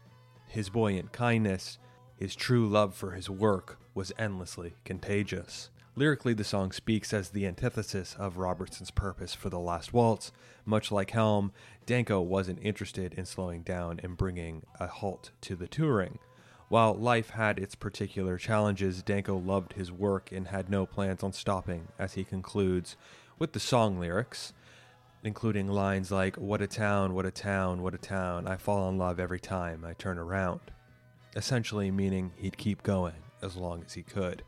His 0.47 0.69
buoyant 0.69 1.13
kindness, 1.13 1.79
his 2.17 2.35
true 2.35 2.67
love 2.67 2.93
for 2.93 3.11
his 3.11 3.29
work, 3.29 3.79
was 3.93 4.11
endlessly 4.19 4.73
contagious. 4.83 5.69
Lyrically, 5.95 6.33
the 6.33 6.43
song 6.43 6.73
speaks 6.73 7.13
as 7.13 7.29
the 7.29 7.47
antithesis 7.47 8.15
of 8.19 8.37
Robertson's 8.37 8.91
purpose 8.91 9.33
for 9.33 9.49
the 9.49 9.59
last 9.59 9.93
waltz. 9.93 10.33
Much 10.65 10.91
like 10.91 11.11
Helm, 11.11 11.53
Danko 11.85 12.19
wasn't 12.19 12.59
interested 12.61 13.13
in 13.13 13.25
slowing 13.25 13.61
down 13.63 14.01
and 14.03 14.17
bringing 14.17 14.63
a 14.77 14.87
halt 14.87 15.31
to 15.41 15.55
the 15.55 15.67
touring. 15.67 16.19
While 16.69 16.93
life 16.93 17.31
had 17.31 17.57
its 17.57 17.73
particular 17.73 18.37
challenges, 18.37 19.01
Danko 19.01 19.35
loved 19.37 19.73
his 19.73 19.91
work 19.91 20.31
and 20.31 20.47
had 20.47 20.69
no 20.69 20.85
plans 20.85 21.23
on 21.23 21.33
stopping, 21.33 21.87
as 21.97 22.13
he 22.13 22.23
concludes 22.23 22.95
with 23.39 23.53
the 23.53 23.59
song 23.59 23.99
lyrics, 23.99 24.53
including 25.23 25.67
lines 25.67 26.11
like, 26.11 26.35
What 26.35 26.61
a 26.61 26.67
town, 26.67 27.15
what 27.15 27.25
a 27.25 27.31
town, 27.31 27.81
what 27.81 27.95
a 27.95 27.97
town, 27.97 28.47
I 28.47 28.57
fall 28.57 28.87
in 28.87 28.99
love 28.99 29.19
every 29.19 29.39
time 29.39 29.83
I 29.83 29.93
turn 29.93 30.19
around. 30.19 30.59
Essentially 31.35 31.89
meaning 31.89 32.33
he'd 32.35 32.57
keep 32.57 32.83
going 32.83 33.23
as 33.41 33.55
long 33.55 33.83
as 33.83 33.93
he 33.93 34.03
could. 34.03 34.43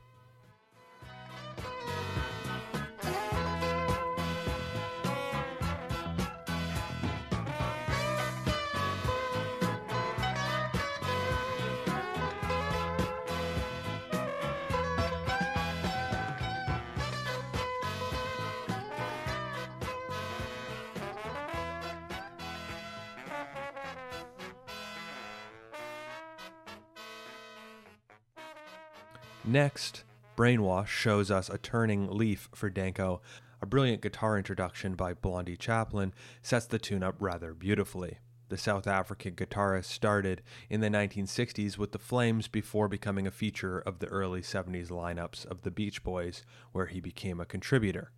Next, 29.43 30.03
Brainwash 30.37 30.87
shows 30.87 31.31
us 31.31 31.49
a 31.49 31.57
turning 31.57 32.11
leaf 32.11 32.47
for 32.53 32.69
Danko. 32.69 33.21
A 33.59 33.65
brilliant 33.65 34.03
guitar 34.03 34.37
introduction 34.37 34.93
by 34.93 35.15
Blondie 35.15 35.57
Chaplin 35.57 36.13
sets 36.43 36.67
the 36.67 36.77
tune 36.77 37.01
up 37.01 37.15
rather 37.19 37.55
beautifully. 37.55 38.19
The 38.49 38.57
South 38.57 38.85
African 38.85 39.33
guitarist 39.33 39.85
started 39.85 40.43
in 40.69 40.81
the 40.81 40.89
1960s 40.89 41.77
with 41.77 41.91
the 41.91 41.97
Flames 41.97 42.47
before 42.47 42.87
becoming 42.87 43.25
a 43.25 43.31
feature 43.31 43.79
of 43.79 43.97
the 43.97 44.07
early 44.07 44.41
70s 44.41 44.89
lineups 44.89 45.45
of 45.47 45.63
the 45.63 45.71
Beach 45.71 46.03
Boys, 46.03 46.45
where 46.71 46.87
he 46.87 46.99
became 46.99 47.39
a 47.39 47.45
contributor. 47.45 48.11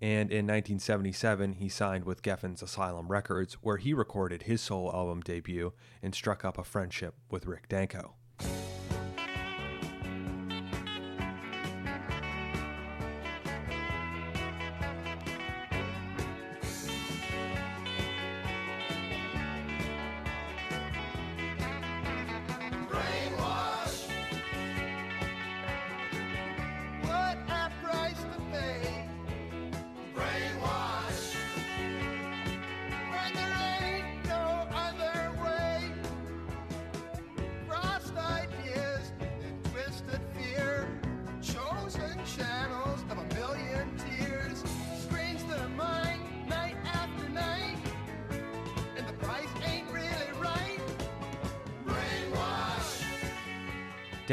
And 0.00 0.30
in 0.30 0.46
1977, 0.46 1.54
he 1.54 1.68
signed 1.68 2.04
with 2.04 2.22
Geffen's 2.22 2.62
Asylum 2.62 3.08
Records, 3.08 3.54
where 3.54 3.78
he 3.78 3.92
recorded 3.92 4.44
his 4.44 4.60
solo 4.60 4.94
album 4.94 5.20
debut 5.20 5.72
and 6.00 6.14
struck 6.14 6.44
up 6.44 6.58
a 6.58 6.64
friendship 6.64 7.14
with 7.28 7.46
Rick 7.46 7.68
Danko. 7.68 8.14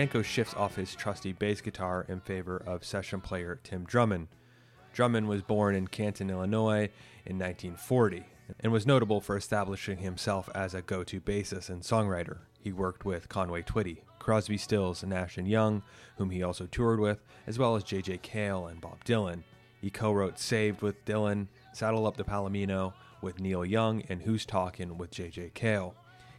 Danko 0.07 0.21
shifts 0.21 0.53
off 0.53 0.77
his 0.77 0.95
trusty 0.95 1.33
bass 1.33 1.59
guitar 1.59 2.05
in 2.07 2.21
favor 2.21 2.63
of 2.65 2.85
session 2.85 3.19
player 3.19 3.59
Tim 3.61 3.83
Drummond. 3.83 4.29
Drummond 4.93 5.27
was 5.27 5.41
born 5.41 5.75
in 5.75 5.89
Canton, 5.89 6.29
Illinois 6.29 6.89
in 7.25 7.37
1940 7.37 8.23
and 8.61 8.71
was 8.71 8.87
notable 8.87 9.19
for 9.19 9.35
establishing 9.35 9.97
himself 9.97 10.47
as 10.55 10.73
a 10.73 10.81
go 10.81 11.03
to 11.03 11.19
bassist 11.19 11.67
and 11.67 11.81
songwriter. 11.81 12.37
He 12.57 12.71
worked 12.71 13.03
with 13.03 13.27
Conway 13.27 13.63
Twitty, 13.63 13.97
Crosby, 14.17 14.57
Stills, 14.57 15.03
and 15.03 15.09
Nash 15.09 15.37
and 15.37 15.45
Young, 15.45 15.83
whom 16.15 16.29
he 16.29 16.41
also 16.41 16.67
toured 16.67 17.01
with, 17.01 17.21
as 17.45 17.59
well 17.59 17.75
as 17.75 17.83
J.J. 17.83 18.19
Cale 18.19 18.67
and 18.67 18.79
Bob 18.79 19.03
Dylan. 19.03 19.43
He 19.81 19.89
co 19.89 20.13
wrote 20.13 20.39
Saved 20.39 20.81
with 20.81 21.03
Dylan, 21.03 21.47
Saddle 21.73 22.07
Up 22.07 22.15
the 22.15 22.23
Palomino 22.23 22.93
with 23.21 23.41
Neil 23.41 23.65
Young, 23.65 24.03
and 24.07 24.21
Who's 24.21 24.45
Talkin' 24.45 24.97
with 24.97 25.11
J.J. 25.11 25.51
Cale. 25.53 25.95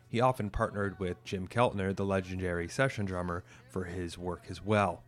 He 0.08 0.20
often 0.20 0.50
partnered 0.50 0.98
with 0.98 1.22
Jim 1.24 1.46
Keltner, 1.46 1.94
the 1.94 2.04
legendary 2.04 2.68
session 2.68 3.04
drummer, 3.04 3.44
for 3.68 3.84
his 3.84 4.16
work 4.16 4.44
as 4.48 4.64
well. 4.64 5.02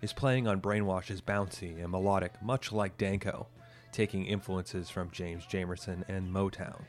His 0.00 0.12
playing 0.12 0.46
on 0.46 0.60
Brainwash 0.60 1.10
is 1.10 1.20
bouncy 1.20 1.82
and 1.82 1.90
melodic, 1.90 2.40
much 2.42 2.72
like 2.72 2.98
Danko, 2.98 3.48
taking 3.92 4.26
influences 4.26 4.90
from 4.90 5.10
James 5.10 5.44
Jamerson 5.44 6.04
and 6.08 6.32
Motown. 6.32 6.82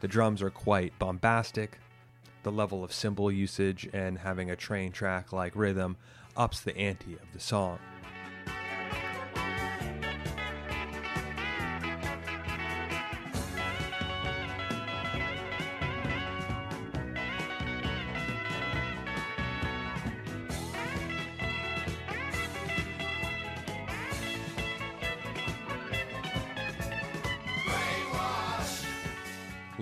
The 0.00 0.08
drums 0.08 0.42
are 0.42 0.50
quite 0.50 0.98
bombastic. 0.98 1.78
The 2.42 2.52
level 2.52 2.84
of 2.84 2.92
cymbal 2.92 3.32
usage 3.32 3.88
and 3.92 4.18
having 4.18 4.50
a 4.50 4.56
train 4.56 4.92
track 4.92 5.32
like 5.32 5.56
rhythm 5.56 5.96
ups 6.36 6.60
the 6.60 6.76
ante 6.76 7.14
of 7.14 7.32
the 7.32 7.40
song. 7.40 7.78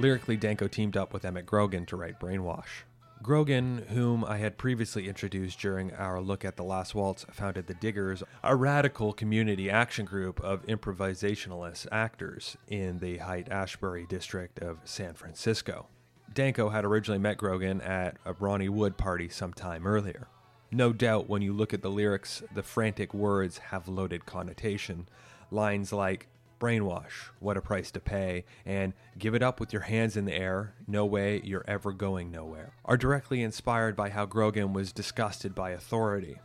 Lyrically, 0.04 0.36
Danko 0.36 0.68
teamed 0.68 0.98
up 0.98 1.14
with 1.14 1.24
Emmett 1.24 1.46
Grogan 1.46 1.86
to 1.86 1.96
write 1.96 2.20
Brainwash. 2.20 2.84
Grogan, 3.22 3.86
whom 3.88 4.22
I 4.22 4.36
had 4.36 4.58
previously 4.58 5.08
introduced 5.08 5.58
during 5.58 5.94
our 5.94 6.20
look 6.20 6.44
at 6.44 6.56
The 6.56 6.62
Last 6.62 6.94
Waltz, 6.94 7.24
founded 7.32 7.68
The 7.68 7.72
Diggers, 7.72 8.22
a 8.42 8.54
radical 8.54 9.14
community 9.14 9.70
action 9.70 10.04
group 10.04 10.38
of 10.42 10.66
improvisationalist 10.66 11.86
actors 11.90 12.58
in 12.68 12.98
the 12.98 13.16
Haight 13.16 13.48
Ashbury 13.50 14.04
district 14.06 14.58
of 14.58 14.76
San 14.84 15.14
Francisco. 15.14 15.86
Danko 16.34 16.68
had 16.68 16.84
originally 16.84 17.18
met 17.18 17.38
Grogan 17.38 17.80
at 17.80 18.18
a 18.26 18.34
Ronnie 18.34 18.68
Wood 18.68 18.98
party 18.98 19.30
some 19.30 19.54
time 19.54 19.86
earlier. 19.86 20.28
No 20.70 20.92
doubt, 20.92 21.30
when 21.30 21.40
you 21.40 21.54
look 21.54 21.72
at 21.72 21.80
the 21.80 21.90
lyrics, 21.90 22.42
the 22.54 22.62
frantic 22.62 23.14
words 23.14 23.56
have 23.56 23.88
loaded 23.88 24.26
connotation. 24.26 25.08
Lines 25.50 25.94
like, 25.94 26.28
brainwash, 26.58 27.30
what 27.40 27.56
a 27.56 27.60
price 27.60 27.90
to 27.92 28.00
pay, 28.00 28.44
and 28.64 28.92
give 29.18 29.34
it 29.34 29.42
up 29.42 29.60
with 29.60 29.72
your 29.72 29.82
hands 29.82 30.16
in 30.16 30.24
the 30.24 30.34
air, 30.34 30.74
no 30.86 31.04
way 31.04 31.40
you're 31.44 31.64
ever 31.68 31.92
going 31.92 32.30
nowhere, 32.30 32.74
are 32.84 32.96
directly 32.96 33.42
inspired 33.42 33.96
by 33.96 34.10
how 34.10 34.26
Grogan 34.26 34.72
was 34.72 34.92
disgusted 34.92 35.54
by 35.54 35.70
authority. 35.70 36.38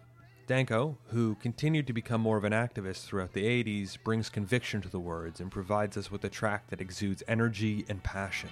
Danko, 0.48 0.98
who 1.10 1.36
continued 1.36 1.86
to 1.86 1.94
become 1.94 2.22
more 2.22 2.38
of 2.38 2.44
an 2.44 2.54
activist 2.54 3.06
throughout 3.06 3.34
the 3.34 3.44
80s, 3.44 3.98
brings 4.04 4.30
conviction 4.30 4.82
to 4.82 4.90
the 4.90 5.00
words 5.00 5.40
and 5.40 5.52
provides 5.52 5.96
us 5.96 6.10
with 6.10 6.24
a 6.24 6.30
track 6.30 6.70
that 6.70 6.82
exudes 6.82 7.22
energy 7.28 7.86
and 7.88 8.02
passion. 8.02 8.50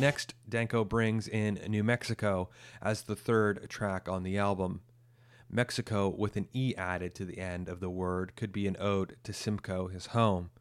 Next, 0.00 0.32
Danko 0.48 0.82
brings 0.86 1.28
in 1.28 1.60
New 1.68 1.84
Mexico 1.84 2.48
as 2.80 3.02
the 3.02 3.14
third 3.14 3.68
track 3.68 4.08
on 4.08 4.22
the 4.22 4.38
album. 4.38 4.80
Mexico, 5.50 6.08
with 6.08 6.36
an 6.36 6.48
E 6.54 6.74
added 6.74 7.14
to 7.16 7.26
the 7.26 7.36
end 7.36 7.68
of 7.68 7.80
the 7.80 7.90
word, 7.90 8.34
could 8.34 8.50
be 8.50 8.66
an 8.66 8.78
ode 8.80 9.18
to 9.24 9.34
Simcoe, 9.34 9.88
his 9.88 10.06
home. 10.06 10.52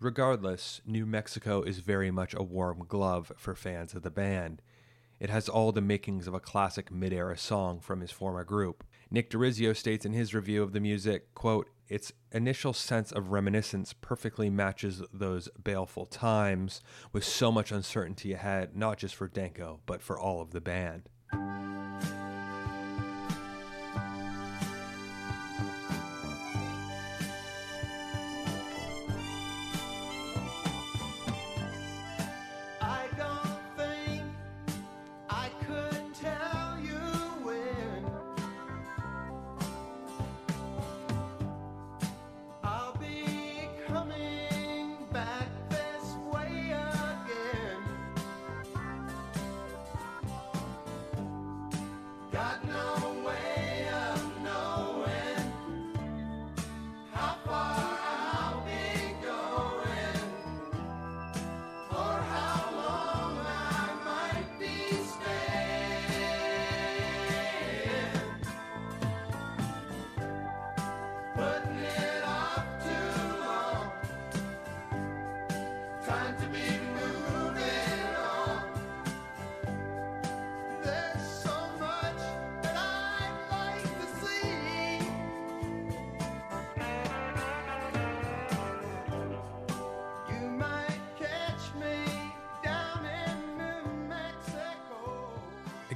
Regardless, 0.00 0.80
New 0.84 1.06
Mexico 1.06 1.62
is 1.62 1.78
very 1.78 2.10
much 2.10 2.34
a 2.34 2.42
warm 2.42 2.86
glove 2.88 3.30
for 3.36 3.54
fans 3.54 3.94
of 3.94 4.02
the 4.02 4.10
band. 4.10 4.62
It 5.20 5.30
has 5.30 5.48
all 5.48 5.70
the 5.70 5.80
makings 5.80 6.26
of 6.26 6.34
a 6.34 6.40
classic 6.40 6.90
mid-era 6.90 7.38
song 7.38 7.78
from 7.78 8.00
his 8.00 8.10
former 8.10 8.42
group. 8.42 8.82
Nick 9.10 9.30
DeRiso 9.30 9.74
states 9.74 10.04
in 10.04 10.12
his 10.12 10.34
review 10.34 10.62
of 10.62 10.72
the 10.72 10.80
music, 10.80 11.34
quote, 11.34 11.70
its 11.88 12.12
initial 12.32 12.74
sense 12.74 13.10
of 13.10 13.30
reminiscence 13.30 13.94
perfectly 13.94 14.50
matches 14.50 15.02
those 15.12 15.48
baleful 15.62 16.04
times 16.04 16.82
with 17.12 17.24
so 17.24 17.50
much 17.50 17.72
uncertainty 17.72 18.34
ahead, 18.34 18.76
not 18.76 18.98
just 18.98 19.14
for 19.14 19.26
Danko, 19.26 19.80
but 19.86 20.02
for 20.02 20.18
all 20.18 20.42
of 20.42 20.50
the 20.50 20.60
band. 20.60 21.08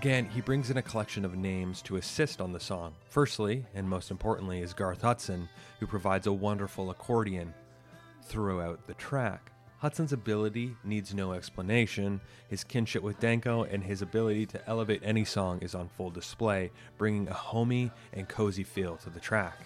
Again, 0.03 0.27
he 0.27 0.41
brings 0.41 0.69
in 0.69 0.79
a 0.79 0.83
collection 0.83 1.25
of 1.25 1.37
names 1.37 1.81
to 1.83 1.95
assist 1.95 2.41
on 2.41 2.53
the 2.53 2.59
song. 2.59 2.93
Firstly, 3.09 3.65
and 3.73 3.89
most 3.89 4.11
importantly, 4.11 4.61
is 4.61 4.75
Garth 4.75 5.03
Hudson, 5.03 5.49
who 5.79 5.87
provides 5.87 6.27
a 6.27 6.33
wonderful 6.33 6.91
accordion 6.91 7.55
throughout 8.25 8.85
the 8.89 8.95
track. 8.95 9.53
Hudson's 9.79 10.13
ability 10.13 10.75
needs 10.83 11.15
no 11.15 11.35
explanation. 11.35 12.21
His 12.49 12.65
kinship 12.65 13.05
with 13.05 13.21
Danko 13.21 13.63
and 13.63 13.81
his 13.81 14.03
ability 14.03 14.47
to 14.47 14.69
elevate 14.69 15.03
any 15.05 15.25
song 15.25 15.61
is 15.61 15.73
on 15.73 15.89
full 15.89 16.11
display, 16.11 16.73
bringing 16.99 17.29
a 17.29 17.33
homey 17.33 17.93
and 18.13 18.29
cozy 18.29 18.65
feel 18.65 18.97
to 18.97 19.11
the 19.11 19.21
track. 19.21 19.57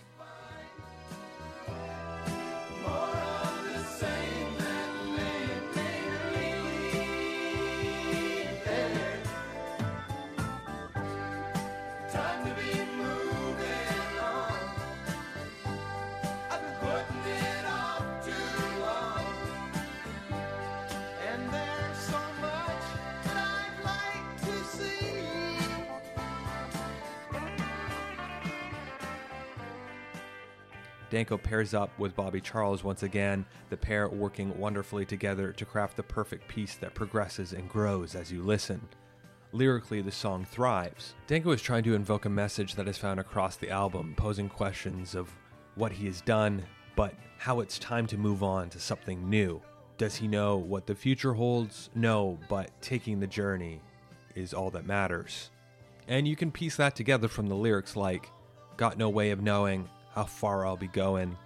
Danko 31.16 31.38
pairs 31.38 31.72
up 31.72 31.98
with 31.98 32.14
Bobby 32.14 32.42
Charles 32.42 32.84
once 32.84 33.02
again, 33.02 33.46
the 33.70 33.76
pair 33.78 34.06
working 34.06 34.54
wonderfully 34.58 35.06
together 35.06 35.50
to 35.50 35.64
craft 35.64 35.96
the 35.96 36.02
perfect 36.02 36.46
piece 36.46 36.74
that 36.74 36.92
progresses 36.92 37.54
and 37.54 37.70
grows 37.70 38.14
as 38.14 38.30
you 38.30 38.42
listen. 38.42 38.86
Lyrically, 39.52 40.02
the 40.02 40.12
song 40.12 40.44
thrives. 40.44 41.14
Danko 41.26 41.52
is 41.52 41.62
trying 41.62 41.84
to 41.84 41.94
invoke 41.94 42.26
a 42.26 42.28
message 42.28 42.74
that 42.74 42.86
is 42.86 42.98
found 42.98 43.18
across 43.18 43.56
the 43.56 43.70
album, 43.70 44.12
posing 44.18 44.50
questions 44.50 45.14
of 45.14 45.30
what 45.74 45.90
he 45.90 46.04
has 46.04 46.20
done, 46.20 46.62
but 46.96 47.14
how 47.38 47.60
it's 47.60 47.78
time 47.78 48.06
to 48.08 48.18
move 48.18 48.42
on 48.42 48.68
to 48.68 48.78
something 48.78 49.30
new. 49.30 49.62
Does 49.96 50.16
he 50.16 50.28
know 50.28 50.58
what 50.58 50.86
the 50.86 50.94
future 50.94 51.32
holds? 51.32 51.88
No, 51.94 52.38
but 52.50 52.70
taking 52.82 53.20
the 53.20 53.26
journey 53.26 53.80
is 54.34 54.52
all 54.52 54.70
that 54.72 54.84
matters. 54.84 55.48
And 56.08 56.28
you 56.28 56.36
can 56.36 56.52
piece 56.52 56.76
that 56.76 56.94
together 56.94 57.26
from 57.26 57.46
the 57.46 57.56
lyrics 57.56 57.96
like, 57.96 58.28
Got 58.76 58.98
no 58.98 59.08
way 59.08 59.30
of 59.30 59.40
knowing, 59.40 59.88
how 60.16 60.24
far 60.24 60.66
I'll 60.66 60.78
be 60.78 60.88
going, 60.88 61.36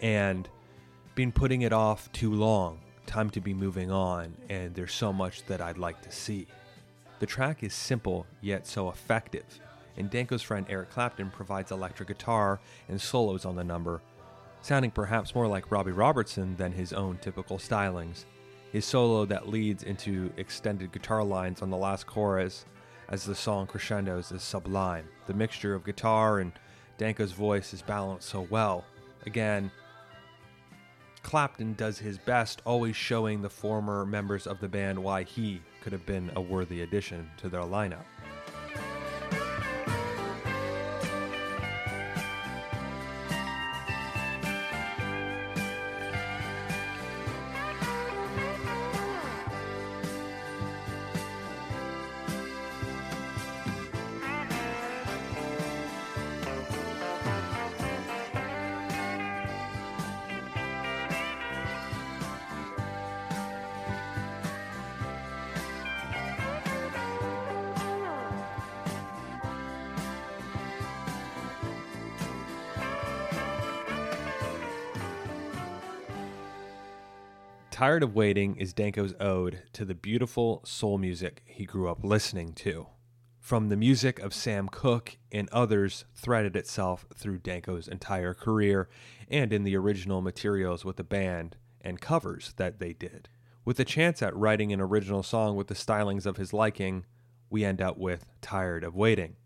and 0.00 0.48
been 1.16 1.32
putting 1.32 1.62
it 1.62 1.72
off 1.72 2.12
too 2.12 2.32
long. 2.32 2.78
Time 3.06 3.30
to 3.30 3.40
be 3.40 3.54
moving 3.54 3.90
on, 3.90 4.36
and 4.50 4.74
there's 4.74 4.92
so 4.92 5.12
much 5.12 5.44
that 5.46 5.62
I'd 5.62 5.78
like 5.78 6.02
to 6.02 6.12
see. 6.12 6.46
The 7.18 7.26
track 7.26 7.64
is 7.64 7.72
simple 7.72 8.26
yet 8.42 8.66
so 8.66 8.90
effective, 8.90 9.58
and 9.96 10.10
Danko's 10.10 10.42
friend 10.42 10.66
Eric 10.68 10.90
Clapton 10.90 11.30
provides 11.30 11.72
electric 11.72 12.08
guitar 12.08 12.60
and 12.88 13.00
solos 13.00 13.46
on 13.46 13.56
the 13.56 13.64
number, 13.64 14.02
sounding 14.60 14.90
perhaps 14.90 15.34
more 15.34 15.48
like 15.48 15.72
Robbie 15.72 15.92
Robertson 15.92 16.56
than 16.56 16.72
his 16.72 16.92
own 16.92 17.16
typical 17.16 17.56
stylings. 17.56 18.26
His 18.70 18.84
solo 18.84 19.24
that 19.24 19.48
leads 19.48 19.82
into 19.82 20.30
extended 20.36 20.92
guitar 20.92 21.24
lines 21.24 21.62
on 21.62 21.70
the 21.70 21.76
last 21.78 22.06
chorus 22.06 22.66
as 23.08 23.24
the 23.24 23.34
song 23.34 23.66
crescendos 23.66 24.30
is 24.30 24.42
sublime. 24.42 25.08
The 25.26 25.32
mixture 25.32 25.74
of 25.74 25.86
guitar 25.86 26.40
and 26.40 26.52
Danko's 26.98 27.32
voice 27.32 27.72
is 27.72 27.80
balanced 27.80 28.28
so 28.28 28.46
well. 28.50 28.84
Again, 29.24 29.70
Clapton 31.22 31.74
does 31.74 31.98
his 31.98 32.18
best, 32.18 32.62
always 32.64 32.96
showing 32.96 33.42
the 33.42 33.50
former 33.50 34.04
members 34.04 34.46
of 34.46 34.60
the 34.60 34.68
band 34.68 34.98
why 34.98 35.22
he 35.22 35.60
could 35.80 35.92
have 35.92 36.06
been 36.06 36.30
a 36.36 36.40
worthy 36.40 36.82
addition 36.82 37.30
to 37.38 37.48
their 37.48 37.62
lineup. 37.62 38.04
Tired 77.88 78.02
of 78.02 78.14
Waiting 78.14 78.56
is 78.56 78.74
Danko's 78.74 79.14
ode 79.18 79.62
to 79.72 79.82
the 79.82 79.94
beautiful 79.94 80.60
soul 80.62 80.98
music 80.98 81.42
he 81.46 81.64
grew 81.64 81.88
up 81.88 82.04
listening 82.04 82.52
to. 82.52 82.88
From 83.40 83.70
the 83.70 83.78
music 83.78 84.18
of 84.18 84.34
Sam 84.34 84.68
Cooke 84.68 85.16
and 85.32 85.48
others 85.52 86.04
threaded 86.14 86.54
itself 86.54 87.06
through 87.16 87.38
Danko's 87.38 87.88
entire 87.88 88.34
career 88.34 88.90
and 89.30 89.54
in 89.54 89.64
the 89.64 89.74
original 89.74 90.20
materials 90.20 90.84
with 90.84 90.96
the 90.96 91.02
band 91.02 91.56
and 91.80 91.98
covers 91.98 92.52
that 92.58 92.78
they 92.78 92.92
did. 92.92 93.30
With 93.64 93.80
a 93.80 93.86
chance 93.86 94.20
at 94.20 94.36
writing 94.36 94.70
an 94.70 94.82
original 94.82 95.22
song 95.22 95.56
with 95.56 95.68
the 95.68 95.74
stylings 95.74 96.26
of 96.26 96.36
his 96.36 96.52
liking, 96.52 97.06
we 97.48 97.64
end 97.64 97.80
up 97.80 97.96
with 97.96 98.26
Tired 98.42 98.84
of 98.84 98.94
Waiting. 98.96 99.36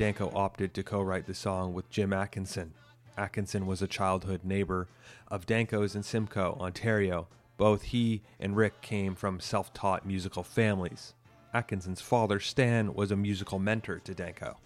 Danko 0.00 0.32
opted 0.34 0.72
to 0.72 0.82
co 0.82 1.02
write 1.02 1.26
the 1.26 1.34
song 1.34 1.74
with 1.74 1.90
Jim 1.90 2.14
Atkinson. 2.14 2.72
Atkinson 3.18 3.66
was 3.66 3.82
a 3.82 3.86
childhood 3.86 4.44
neighbor 4.44 4.88
of 5.28 5.44
Danko's 5.44 5.94
in 5.94 6.02
Simcoe, 6.02 6.56
Ontario. 6.58 7.28
Both 7.58 7.82
he 7.82 8.22
and 8.38 8.56
Rick 8.56 8.80
came 8.80 9.14
from 9.14 9.40
self 9.40 9.74
taught 9.74 10.06
musical 10.06 10.42
families. 10.42 11.12
Atkinson's 11.52 12.00
father, 12.00 12.40
Stan, 12.40 12.94
was 12.94 13.10
a 13.10 13.16
musical 13.16 13.58
mentor 13.58 13.98
to 13.98 14.14
Danko. 14.14 14.56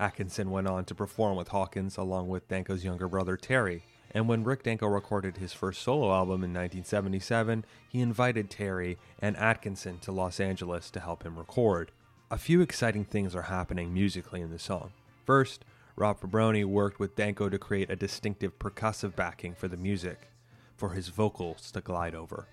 Atkinson 0.00 0.50
went 0.50 0.66
on 0.66 0.84
to 0.86 0.96
perform 0.96 1.36
with 1.36 1.46
Hawkins 1.46 1.96
along 1.96 2.26
with 2.26 2.48
Danko's 2.48 2.84
younger 2.84 3.06
brother, 3.06 3.36
Terry. 3.36 3.84
And 4.10 4.26
when 4.26 4.42
Rick 4.42 4.64
Danko 4.64 4.88
recorded 4.88 5.36
his 5.36 5.52
first 5.52 5.80
solo 5.82 6.12
album 6.12 6.42
in 6.42 6.52
1977, 6.52 7.64
he 7.88 8.00
invited 8.00 8.50
Terry 8.50 8.98
and 9.20 9.36
Atkinson 9.36 10.00
to 10.00 10.10
Los 10.10 10.40
Angeles 10.40 10.90
to 10.90 10.98
help 10.98 11.22
him 11.22 11.38
record. 11.38 11.92
A 12.32 12.38
few 12.38 12.62
exciting 12.62 13.04
things 13.04 13.36
are 13.36 13.42
happening 13.42 13.92
musically 13.92 14.40
in 14.40 14.50
the 14.50 14.58
song. 14.58 14.92
First, 15.26 15.66
Rob 15.96 16.18
Fraboni 16.18 16.64
worked 16.64 16.98
with 16.98 17.14
Danko 17.14 17.50
to 17.50 17.58
create 17.58 17.90
a 17.90 17.94
distinctive 17.94 18.58
percussive 18.58 19.14
backing 19.14 19.54
for 19.54 19.68
the 19.68 19.76
music, 19.76 20.30
for 20.74 20.94
his 20.94 21.08
vocals 21.08 21.70
to 21.72 21.82
glide 21.82 22.14
over. 22.14 22.48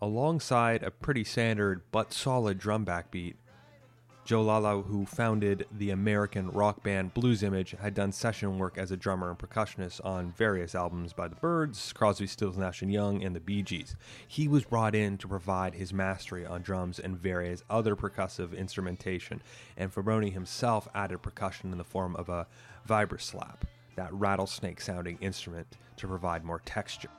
Alongside 0.00 0.84
a 0.84 0.92
pretty 0.92 1.24
standard 1.24 1.82
but 1.90 2.12
solid 2.12 2.60
drum 2.60 2.86
backbeat, 2.86 3.34
Joe 4.26 4.42
Lala, 4.42 4.82
who 4.82 5.06
founded 5.06 5.68
the 5.70 5.90
American 5.90 6.50
rock 6.50 6.82
band 6.82 7.14
Blues 7.14 7.44
Image, 7.44 7.76
had 7.80 7.94
done 7.94 8.10
session 8.10 8.58
work 8.58 8.76
as 8.76 8.90
a 8.90 8.96
drummer 8.96 9.30
and 9.30 9.38
percussionist 9.38 10.04
on 10.04 10.32
various 10.32 10.74
albums 10.74 11.12
by 11.12 11.28
the 11.28 11.36
Byrds, 11.36 11.92
Crosby, 11.92 12.26
Stills, 12.26 12.58
Nash 12.58 12.82
and 12.82 12.92
Young, 12.92 13.22
and 13.22 13.36
the 13.36 13.40
Bee 13.40 13.62
Gees. 13.62 13.94
He 14.26 14.48
was 14.48 14.64
brought 14.64 14.96
in 14.96 15.16
to 15.18 15.28
provide 15.28 15.76
his 15.76 15.92
mastery 15.92 16.44
on 16.44 16.62
drums 16.62 16.98
and 16.98 17.16
various 17.16 17.62
other 17.70 17.94
percussive 17.94 18.58
instrumentation, 18.58 19.40
and 19.76 19.94
Fraboni 19.94 20.32
himself 20.32 20.88
added 20.92 21.22
percussion 21.22 21.70
in 21.70 21.78
the 21.78 21.84
form 21.84 22.16
of 22.16 22.28
a 22.28 22.48
vibraslap, 22.88 23.60
that 23.94 24.12
rattlesnake-sounding 24.12 25.18
instrument, 25.20 25.76
to 25.98 26.08
provide 26.08 26.44
more 26.44 26.62
texture. 26.64 27.10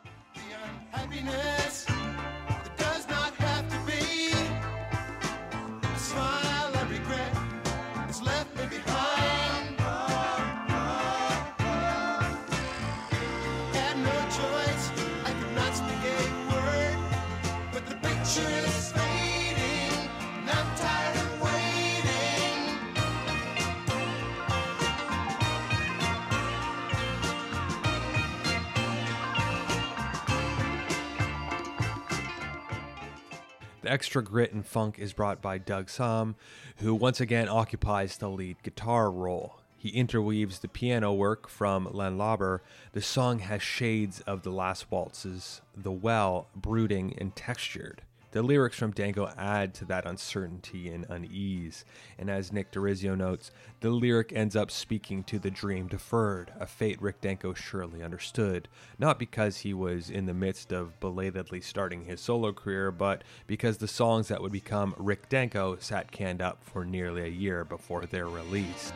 Extra 33.87 34.23
grit 34.23 34.53
and 34.53 34.65
funk 34.65 34.99
is 34.99 35.13
brought 35.13 35.41
by 35.41 35.57
Doug 35.57 35.87
Sahm, 35.87 36.35
who 36.77 36.93
once 36.93 37.19
again 37.19 37.49
occupies 37.49 38.17
the 38.17 38.29
lead 38.29 38.57
guitar 38.63 39.09
role. 39.09 39.59
He 39.77 39.89
interweaves 39.89 40.59
the 40.59 40.67
piano 40.67 41.13
work 41.13 41.47
from 41.47 41.87
Len 41.91 42.17
Lauber. 42.17 42.63
The 42.93 43.01
song 43.01 43.39
has 43.39 43.61
shades 43.61 44.21
of 44.21 44.41
the 44.41 44.51
last 44.51 44.89
waltzes, 44.91 45.61
The 45.75 45.91
Well, 45.91 46.47
brooding 46.55 47.15
and 47.17 47.35
textured. 47.35 48.01
The 48.37 48.43
lyrics 48.43 48.77
from 48.77 48.91
Danko 48.91 49.31
add 49.35 49.73
to 49.73 49.85
that 49.85 50.05
uncertainty 50.05 50.89
and 50.89 51.07
unease, 51.09 51.83
and 52.19 52.29
as 52.29 52.53
Nick 52.53 52.71
DeRiso 52.71 53.17
notes, 53.17 53.49
the 53.79 53.89
lyric 53.89 54.31
ends 54.31 54.55
up 54.55 54.69
speaking 54.69 55.23
to 55.23 55.39
the 55.39 55.49
dream 55.49 55.87
deferred, 55.87 56.51
a 56.59 56.67
fate 56.67 57.01
Rick 57.01 57.19
Danko 57.19 57.55
surely 57.55 58.03
understood, 58.03 58.67
not 58.99 59.17
because 59.17 59.57
he 59.57 59.73
was 59.73 60.11
in 60.11 60.27
the 60.27 60.35
midst 60.35 60.71
of 60.71 60.99
belatedly 60.99 61.61
starting 61.61 62.05
his 62.05 62.21
solo 62.21 62.53
career, 62.53 62.91
but 62.91 63.23
because 63.47 63.79
the 63.79 63.87
songs 63.87 64.27
that 64.27 64.43
would 64.43 64.51
become 64.51 64.93
Rick 64.99 65.29
Danko 65.29 65.77
sat 65.79 66.11
canned 66.11 66.39
up 66.39 66.63
for 66.63 66.85
nearly 66.85 67.23
a 67.23 67.27
year 67.27 67.65
before 67.65 68.05
their 68.05 68.27
release. 68.27 68.93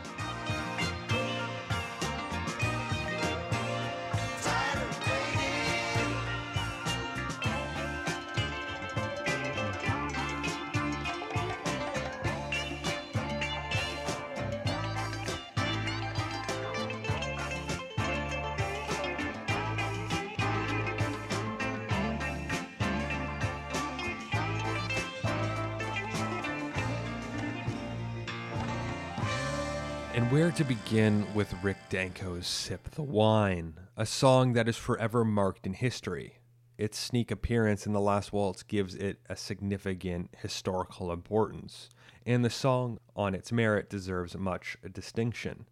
To 30.62 30.68
begin 30.68 31.26
with 31.34 31.52
Rick 31.64 31.78
Danko's 31.90 32.46
Sip 32.46 32.92
the 32.92 33.02
Wine, 33.02 33.74
a 33.98 34.06
song 34.06 34.54
that 34.54 34.68
is 34.68 34.78
forever 34.78 35.26
marked 35.26 35.66
in 35.66 35.74
history. 35.74 36.38
Its 36.78 37.00
sneak 37.00 37.32
appearance 37.32 37.88
in 37.88 37.94
The 37.94 38.00
Last 38.00 38.32
Waltz 38.32 38.62
gives 38.62 38.94
it 38.94 39.18
a 39.28 39.36
significant 39.36 40.30
historical 40.40 41.12
importance, 41.12 41.90
and 42.28 42.46
the 42.46 42.52
song, 42.52 43.00
on 43.16 43.34
its 43.34 43.52
merit, 43.52 43.90
deserves 43.90 44.38
much 44.38 44.78
distinction. 44.94 45.66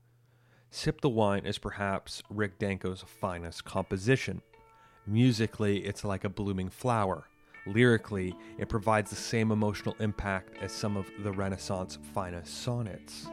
Sip 0.71 1.01
the 1.01 1.09
Wine 1.09 1.45
is 1.45 1.59
perhaps 1.59 2.23
Rick 2.27 2.57
Danko's 2.57 3.03
finest 3.03 3.65
composition. 3.65 4.41
Musically, 5.05 5.85
it's 5.85 6.03
like 6.03 6.23
a 6.23 6.29
blooming 6.29 6.69
flower. 6.69 7.27
Lyrically, 7.67 8.35
it 8.57 8.69
provides 8.69 9.11
the 9.11 9.15
same 9.15 9.51
emotional 9.51 9.95
impact 9.99 10.57
as 10.63 10.71
some 10.71 10.97
of 10.97 11.05
the 11.19 11.31
Renaissance 11.31 11.99
finest 12.11 12.63
sonnets. 12.63 13.27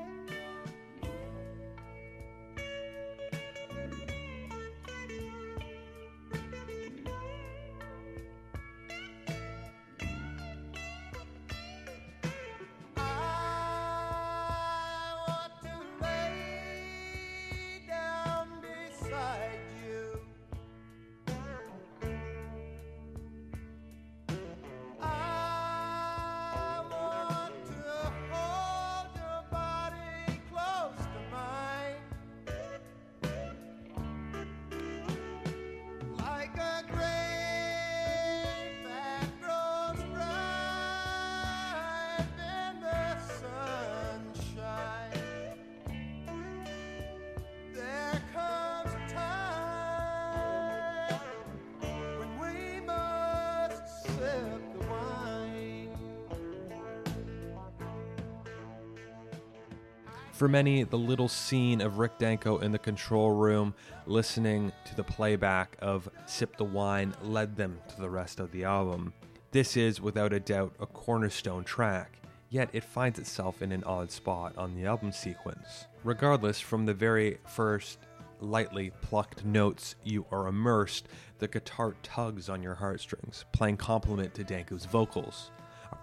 For 60.36 60.48
many, 60.48 60.82
the 60.82 60.98
little 60.98 61.28
scene 61.28 61.80
of 61.80 61.96
Rick 61.96 62.18
Danko 62.18 62.58
in 62.58 62.70
the 62.70 62.78
control 62.78 63.30
room 63.30 63.72
listening 64.04 64.70
to 64.84 64.94
the 64.94 65.02
playback 65.02 65.78
of 65.80 66.10
Sip 66.26 66.58
the 66.58 66.64
Wine 66.64 67.14
led 67.22 67.56
them 67.56 67.80
to 67.88 67.96
the 68.02 68.10
rest 68.10 68.38
of 68.38 68.52
the 68.52 68.64
album. 68.64 69.14
This 69.52 69.78
is, 69.78 69.98
without 69.98 70.34
a 70.34 70.40
doubt, 70.40 70.74
a 70.78 70.84
cornerstone 70.84 71.64
track, 71.64 72.20
yet 72.50 72.68
it 72.74 72.84
finds 72.84 73.18
itself 73.18 73.62
in 73.62 73.72
an 73.72 73.82
odd 73.84 74.10
spot 74.10 74.52
on 74.58 74.74
the 74.74 74.84
album 74.84 75.10
sequence. 75.10 75.86
Regardless, 76.04 76.60
from 76.60 76.84
the 76.84 76.92
very 76.92 77.38
first 77.46 78.00
lightly 78.38 78.92
plucked 79.00 79.42
notes, 79.42 79.94
you 80.04 80.26
are 80.30 80.48
immersed, 80.48 81.08
the 81.38 81.48
guitar 81.48 81.96
tugs 82.02 82.50
on 82.50 82.62
your 82.62 82.74
heartstrings, 82.74 83.46
playing 83.52 83.78
complement 83.78 84.34
to 84.34 84.44
Danko's 84.44 84.84
vocals 84.84 85.50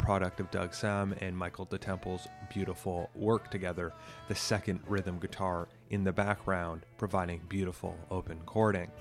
product 0.03 0.41
of 0.41 0.51
Doug 0.51 0.71
Sahm 0.71 1.15
and 1.21 1.35
Michael 1.35 1.65
DeTemple's 1.65 2.27
beautiful 2.53 3.09
work 3.15 3.49
together, 3.49 3.93
the 4.27 4.35
second 4.35 4.81
rhythm 4.85 5.17
guitar 5.17 5.69
in 5.91 6.03
the 6.03 6.11
background, 6.11 6.85
providing 6.97 7.39
beautiful 7.47 7.97
open 8.11 8.37
chording. 8.45 8.91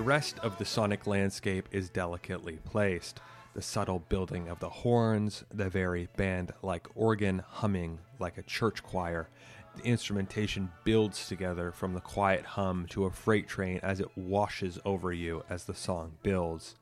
The 0.00 0.06
rest 0.06 0.38
of 0.38 0.56
the 0.56 0.64
sonic 0.64 1.06
landscape 1.06 1.68
is 1.72 1.90
delicately 1.90 2.56
placed. 2.64 3.20
The 3.52 3.60
subtle 3.60 3.98
building 4.08 4.48
of 4.48 4.58
the 4.58 4.70
horns, 4.70 5.44
the 5.52 5.68
very 5.68 6.08
band 6.16 6.52
like 6.62 6.88
organ 6.94 7.42
humming 7.46 7.98
like 8.18 8.38
a 8.38 8.42
church 8.42 8.82
choir. 8.82 9.28
The 9.76 9.82
instrumentation 9.82 10.70
builds 10.84 11.28
together 11.28 11.70
from 11.70 11.92
the 11.92 12.00
quiet 12.00 12.46
hum 12.46 12.86
to 12.88 13.04
a 13.04 13.10
freight 13.10 13.46
train 13.46 13.78
as 13.82 14.00
it 14.00 14.16
washes 14.16 14.78
over 14.86 15.12
you 15.12 15.44
as 15.50 15.64
the 15.64 15.74
song 15.74 16.12
builds. 16.22 16.76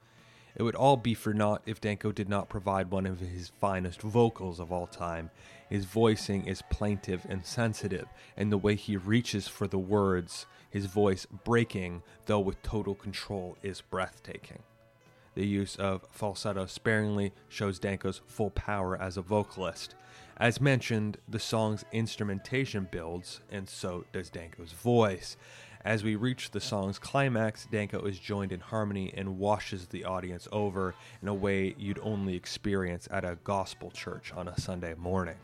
It 0.55 0.63
would 0.63 0.77
all 0.77 0.97
be 0.97 1.15
for 1.15 1.35
naught 1.35 1.63
if 1.67 1.81
Danko 1.81 2.13
did 2.13 2.29
not 2.29 2.49
provide 2.49 2.93
one 2.93 3.05
of 3.05 3.19
his 3.19 3.51
finest 3.61 4.01
vocals 4.01 4.61
of 4.61 4.71
all 4.71 4.87
time. 4.87 5.31
His 5.69 5.87
voicing 5.87 6.47
is 6.47 6.63
plaintive 6.71 7.27
and 7.29 7.45
sensitive, 7.45 8.07
and 8.37 8.53
the 8.53 8.59
way 8.59 8.77
he 8.77 8.97
reaches 8.97 9.49
for 9.49 9.67
the 9.67 9.77
words, 9.77 10.47
his 10.71 10.87
voice 10.87 11.27
breaking, 11.45 12.03
though 12.27 12.41
with 12.41 12.63
total 12.63 12.95
control, 12.95 13.57
is 13.63 13.81
breathtaking. 13.81 14.63
The 15.35 15.47
use 15.47 15.77
of 15.77 16.05
falsetto 16.11 16.67
sparingly 16.67 17.33
shows 17.49 17.79
Danko's 17.79 18.21
full 18.27 18.51
power 18.51 19.01
as 19.01 19.17
a 19.17 19.23
vocalist. 19.23 19.95
As 20.37 20.61
mentioned, 20.61 21.19
the 21.29 21.39
song's 21.39 21.85
instrumentation 21.93 22.89
builds, 22.91 23.41
and 23.51 23.69
so 23.69 24.05
does 24.13 24.31
Danko's 24.31 24.73
voice. 24.73 25.37
As 25.85 26.03
we 26.03 26.17
reach 26.17 26.51
the 26.51 26.61
song's 26.61 26.99
climax, 26.99 27.67
Danko 27.71 28.03
is 28.03 28.19
joined 28.19 28.53
in 28.53 28.61
harmony 28.61 29.13
and 29.17 29.39
washes 29.39 29.87
the 29.87 30.05
audience 30.05 30.49
over 30.51 30.95
in 31.23 31.29
a 31.29 31.35
way 31.35 31.75
you'd 31.79 32.01
only 32.03 32.35
experience 32.35 33.07
at 33.11 33.25
a 33.25 33.39
gospel 33.45 33.91
church 33.91 34.33
on 34.35 34.49
a 34.49 34.61
Sunday 34.61 34.95
morning. 34.95 35.37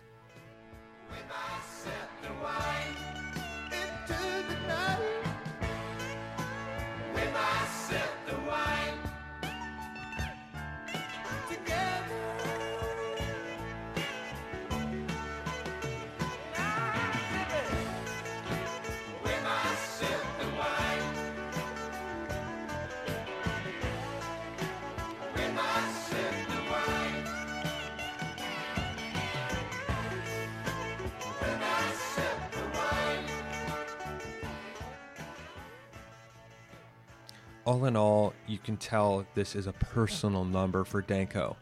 All 37.67 37.87
in 37.87 37.97
all, 37.97 38.35
you 38.47 38.59
can 38.59 38.77
tell 38.77 39.25
this 39.35 39.57
is 39.57 39.67
a 39.67 39.73
personal 39.73 40.45
number 40.45 40.85
for 40.85 41.01
Danko. 41.01 41.57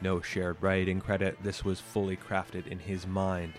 No 0.00 0.20
shared 0.20 0.56
writing 0.60 1.00
credit, 1.00 1.38
this 1.40 1.64
was 1.64 1.78
fully 1.78 2.16
crafted 2.16 2.66
in 2.66 2.80
his 2.80 3.06
mind. 3.06 3.52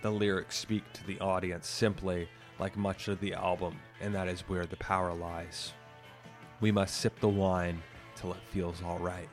The 0.00 0.10
lyrics 0.10 0.56
speak 0.56 0.90
to 0.94 1.06
the 1.06 1.20
audience 1.20 1.68
simply, 1.68 2.30
like 2.58 2.78
much 2.78 3.08
of 3.08 3.20
the 3.20 3.34
album, 3.34 3.78
and 4.00 4.14
that 4.14 4.26
is 4.26 4.40
where 4.48 4.64
the 4.64 4.76
power 4.76 5.12
lies. 5.12 5.72
We 6.62 6.72
must 6.72 6.96
sip 6.96 7.20
the 7.20 7.28
wine 7.28 7.82
till 8.16 8.32
it 8.32 8.40
feels 8.50 8.82
alright. 8.82 9.28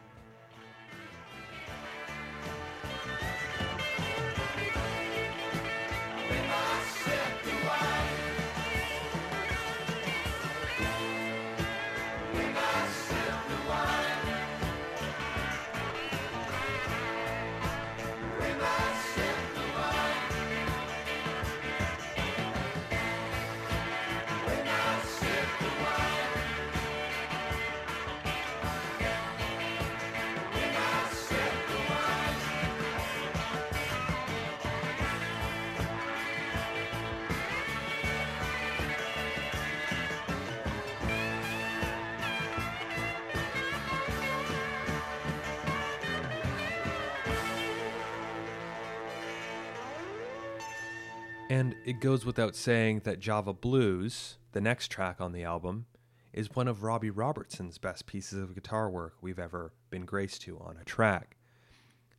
Goes 52.05 52.23
without 52.23 52.55
saying 52.55 53.01
that 53.03 53.19
Java 53.19 53.51
Blues, 53.51 54.37
the 54.51 54.61
next 54.61 54.89
track 54.89 55.19
on 55.19 55.31
the 55.31 55.43
album, 55.43 55.87
is 56.33 56.55
one 56.55 56.67
of 56.67 56.83
Robbie 56.83 57.09
Robertson's 57.09 57.79
best 57.79 58.05
pieces 58.05 58.37
of 58.37 58.53
guitar 58.53 58.91
work 58.91 59.15
we've 59.21 59.39
ever 59.39 59.73
been 59.89 60.05
graced 60.05 60.43
to 60.43 60.59
on 60.59 60.77
a 60.79 60.83
track. 60.85 61.35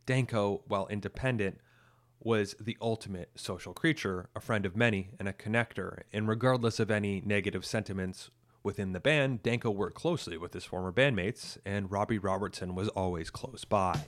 Danko, 0.04 0.64
while 0.66 0.88
independent, 0.88 1.60
was 2.18 2.56
the 2.58 2.76
ultimate 2.82 3.30
social 3.36 3.72
creature, 3.72 4.28
a 4.34 4.40
friend 4.40 4.66
of 4.66 4.74
many, 4.74 5.10
and 5.20 5.28
a 5.28 5.32
connector. 5.32 6.02
And 6.12 6.26
regardless 6.26 6.80
of 6.80 6.90
any 6.90 7.22
negative 7.24 7.64
sentiments 7.64 8.30
within 8.64 8.90
the 8.90 8.98
band, 8.98 9.44
Danko 9.44 9.70
worked 9.70 9.94
closely 9.94 10.36
with 10.36 10.52
his 10.52 10.64
former 10.64 10.90
bandmates, 10.90 11.58
and 11.64 11.92
Robbie 11.92 12.18
Robertson 12.18 12.74
was 12.74 12.88
always 12.88 13.30
close 13.30 13.64
by. 13.64 14.00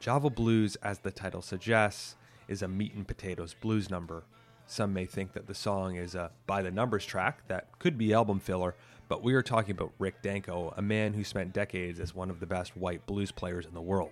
Java 0.00 0.30
Blues, 0.30 0.76
as 0.76 1.00
the 1.00 1.10
title 1.10 1.42
suggests, 1.42 2.16
is 2.46 2.62
a 2.62 2.68
meat 2.68 2.94
and 2.94 3.06
potatoes 3.06 3.54
blues 3.60 3.90
number. 3.90 4.24
Some 4.66 4.92
may 4.92 5.06
think 5.06 5.32
that 5.32 5.46
the 5.46 5.54
song 5.54 5.96
is 5.96 6.14
a 6.14 6.30
by 6.46 6.62
the 6.62 6.70
numbers 6.70 7.04
track 7.04 7.46
that 7.48 7.78
could 7.78 7.98
be 7.98 8.12
album 8.12 8.38
filler, 8.38 8.76
but 9.08 9.22
we 9.22 9.34
are 9.34 9.42
talking 9.42 9.72
about 9.72 9.92
Rick 9.98 10.22
Danko, 10.22 10.72
a 10.76 10.82
man 10.82 11.14
who 11.14 11.24
spent 11.24 11.52
decades 11.52 11.98
as 11.98 12.14
one 12.14 12.30
of 12.30 12.38
the 12.38 12.46
best 12.46 12.76
white 12.76 13.06
blues 13.06 13.32
players 13.32 13.66
in 13.66 13.74
the 13.74 13.80
world. 13.80 14.10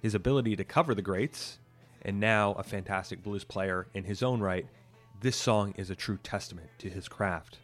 His 0.00 0.14
ability 0.14 0.56
to 0.56 0.64
cover 0.64 0.94
the 0.94 1.02
greats, 1.02 1.58
and 2.02 2.18
now 2.18 2.52
a 2.52 2.62
fantastic 2.62 3.22
blues 3.22 3.44
player 3.44 3.88
in 3.92 4.04
his 4.04 4.22
own 4.22 4.40
right, 4.40 4.66
this 5.20 5.36
song 5.36 5.74
is 5.76 5.90
a 5.90 5.94
true 5.94 6.18
testament 6.22 6.70
to 6.78 6.88
his 6.88 7.08
craft. 7.08 7.58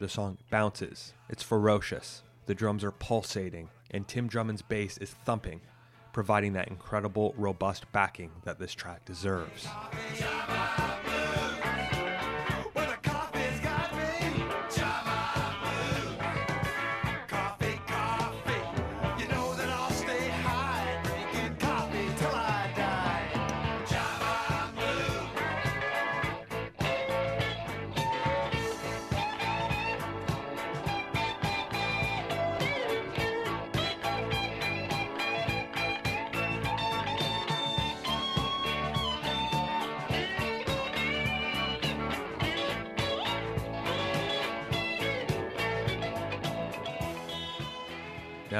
The 0.00 0.08
song 0.08 0.36
bounces, 0.50 1.14
it's 1.30 1.42
ferocious, 1.42 2.22
the 2.44 2.54
drums 2.54 2.84
are 2.84 2.90
pulsating, 2.90 3.70
and 3.90 4.06
Tim 4.06 4.28
Drummond's 4.28 4.62
bass 4.62 4.98
is 4.98 5.10
thumping, 5.10 5.62
providing 6.12 6.52
that 6.54 6.68
incredible, 6.68 7.34
robust 7.36 7.90
backing 7.92 8.30
that 8.44 8.58
this 8.58 8.72
track 8.74 9.04
deserves. 9.04 9.66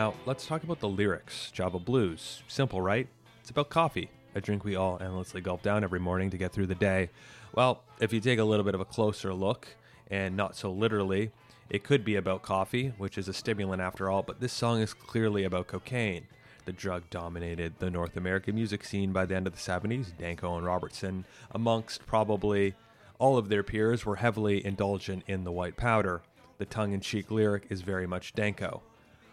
Now, 0.01 0.15
let's 0.25 0.47
talk 0.47 0.63
about 0.63 0.81
the 0.81 0.89
lyrics. 0.89 1.51
Java 1.51 1.79
Blues. 1.79 2.43
Simple, 2.49 2.81
right? 2.81 3.07
It's 3.43 3.51
about 3.51 3.69
coffee, 3.69 4.09
a 4.35 4.41
drink 4.41 4.65
we 4.65 4.75
all 4.75 4.97
endlessly 4.99 5.43
gulp 5.43 5.61
down 5.61 5.85
every 5.85 6.01
morning 6.01 6.31
to 6.31 6.39
get 6.39 6.53
through 6.53 6.69
the 6.69 6.75
day. 6.75 7.11
Well, 7.55 7.83
if 8.01 8.11
you 8.11 8.19
take 8.19 8.39
a 8.39 8.45
little 8.45 8.65
bit 8.65 8.75
of 8.75 8.81
a 8.81 8.87
closer 8.87 9.35
look, 9.35 9.69
and 10.11 10.39
not 10.39 10.57
so 10.57 10.73
literally, 10.73 11.33
it 11.69 11.85
could 11.85 12.03
be 12.03 12.17
about 12.17 12.41
coffee, 12.41 12.95
which 12.97 13.19
is 13.19 13.29
a 13.29 13.35
stimulant 13.35 13.83
after 13.83 14.09
all, 14.09 14.23
but 14.23 14.41
this 14.41 14.55
song 14.55 14.81
is 14.81 14.95
clearly 14.95 15.45
about 15.45 15.67
cocaine. 15.67 16.27
The 16.65 16.73
drug 16.73 17.03
dominated 17.11 17.75
the 17.79 17.91
North 17.91 18.17
American 18.17 18.55
music 18.55 18.87
scene 18.87 19.13
by 19.13 19.27
the 19.27 19.37
end 19.37 19.47
of 19.47 19.53
the 19.53 19.59
70s. 19.59 20.17
Danko 20.17 20.57
and 20.57 20.65
Robertson, 20.65 21.27
amongst 21.51 22.07
probably 22.07 22.73
all 23.19 23.37
of 23.37 23.51
their 23.51 23.63
peers, 23.63 24.07
were 24.07 24.17
heavily 24.17 24.65
indulgent 24.65 25.25
in 25.27 25.45
the 25.45 25.53
white 25.53 25.77
powder. 25.77 26.23
The 26.57 26.65
tongue 26.65 26.93
in 26.93 27.01
cheek 27.01 27.31
lyric 27.31 27.67
is 27.69 27.83
very 27.83 28.07
much 28.07 28.33
Danko. 28.33 28.81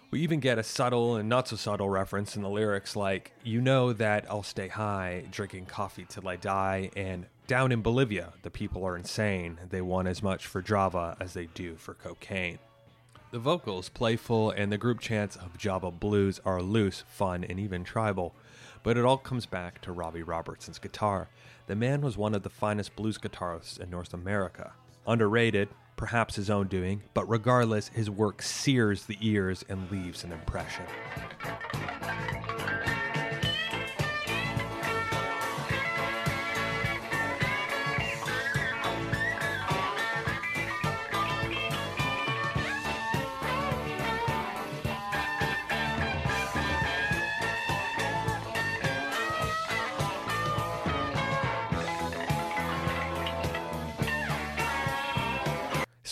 We 0.09 0.21
even 0.21 0.39
get 0.39 0.57
a 0.57 0.63
subtle 0.63 1.17
and 1.17 1.27
not 1.27 1.49
so 1.49 1.57
subtle 1.57 1.89
reference 1.89 2.37
in 2.37 2.41
the 2.41 2.49
lyrics 2.49 2.95
like, 2.95 3.33
You 3.43 3.59
know 3.59 3.91
that 3.91 4.25
I'll 4.29 4.41
stay 4.41 4.69
high, 4.69 5.25
drinking 5.31 5.65
coffee 5.65 6.05
till 6.07 6.29
I 6.29 6.37
die, 6.37 6.91
and 6.95 7.25
down 7.45 7.73
in 7.73 7.81
Bolivia, 7.81 8.31
the 8.41 8.49
people 8.49 8.85
are 8.85 8.95
insane. 8.95 9.59
They 9.69 9.81
want 9.81 10.07
as 10.07 10.23
much 10.23 10.47
for 10.47 10.61
Java 10.61 11.17
as 11.19 11.33
they 11.33 11.47
do 11.47 11.75
for 11.75 11.93
cocaine. 11.93 12.59
The 13.31 13.39
vocals, 13.39 13.89
playful, 13.89 14.51
and 14.51 14.71
the 14.71 14.77
group 14.77 15.01
chants 15.01 15.35
of 15.35 15.57
Java 15.57 15.91
blues 15.91 16.39
are 16.45 16.61
loose, 16.61 17.03
fun, 17.09 17.43
and 17.43 17.59
even 17.59 17.83
tribal. 17.83 18.33
But 18.83 18.97
it 18.97 19.03
all 19.03 19.17
comes 19.17 19.45
back 19.45 19.81
to 19.81 19.91
Robbie 19.91 20.23
Robertson's 20.23 20.79
guitar. 20.79 21.27
The 21.67 21.75
man 21.75 21.99
was 21.99 22.15
one 22.15 22.33
of 22.33 22.43
the 22.43 22.49
finest 22.49 22.95
blues 22.95 23.17
guitarists 23.17 23.77
in 23.77 23.89
North 23.89 24.13
America. 24.13 24.71
Underrated, 25.05 25.67
perhaps 25.97 26.35
his 26.35 26.49
own 26.49 26.67
doing, 26.67 27.03
but 27.13 27.27
regardless, 27.27 27.89
his 27.89 28.09
work 28.09 28.41
sears 28.41 29.05
the 29.05 29.17
ears 29.19 29.65
and 29.67 29.91
leaves 29.91 30.23
an 30.23 30.31
impression. 30.31 30.85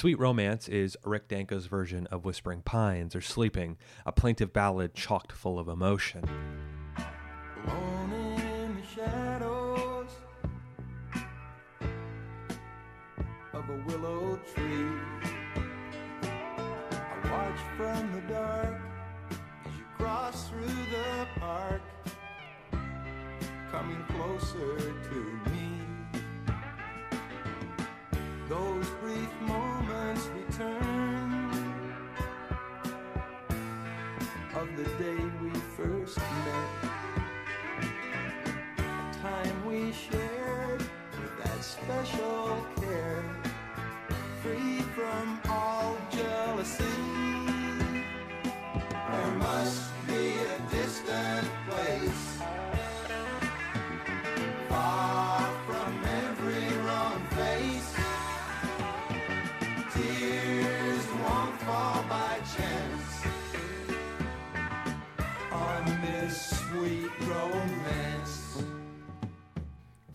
Sweet 0.06 0.20
Romance 0.20 0.68
is 0.68 0.96
Rick 1.04 1.28
Danko's 1.30 1.66
version 1.66 2.06
of 2.12 2.26
Whispering 2.26 2.62
Pines 2.62 3.16
or 3.16 3.22
Sleeping, 3.22 3.76
a 4.06 4.12
plaintive 4.12 4.54
ballad 4.54 4.94
chocked 4.94 5.32
full 5.32 5.58
of 5.58 5.68
emotion. 5.68 6.24
Of 13.52 13.68
a 13.68 13.84
willow 13.88 14.40
tree. 14.54 14.92
I 16.22 17.18
watch 17.24 17.60
from 17.76 18.14
the 18.14 18.22
dark 18.32 18.78
as 19.66 19.76
you 19.76 19.86
cross 19.98 20.50
through 20.50 20.68
the 20.68 21.28
park, 21.40 21.82
coming 23.72 24.06
closer 24.10 24.78
to 24.78 25.50
me. 25.50 25.66
Those 28.48 28.85
of 34.86 35.25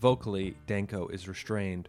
Vocally, 0.01 0.55
Danko 0.65 1.07
is 1.09 1.27
restrained, 1.27 1.87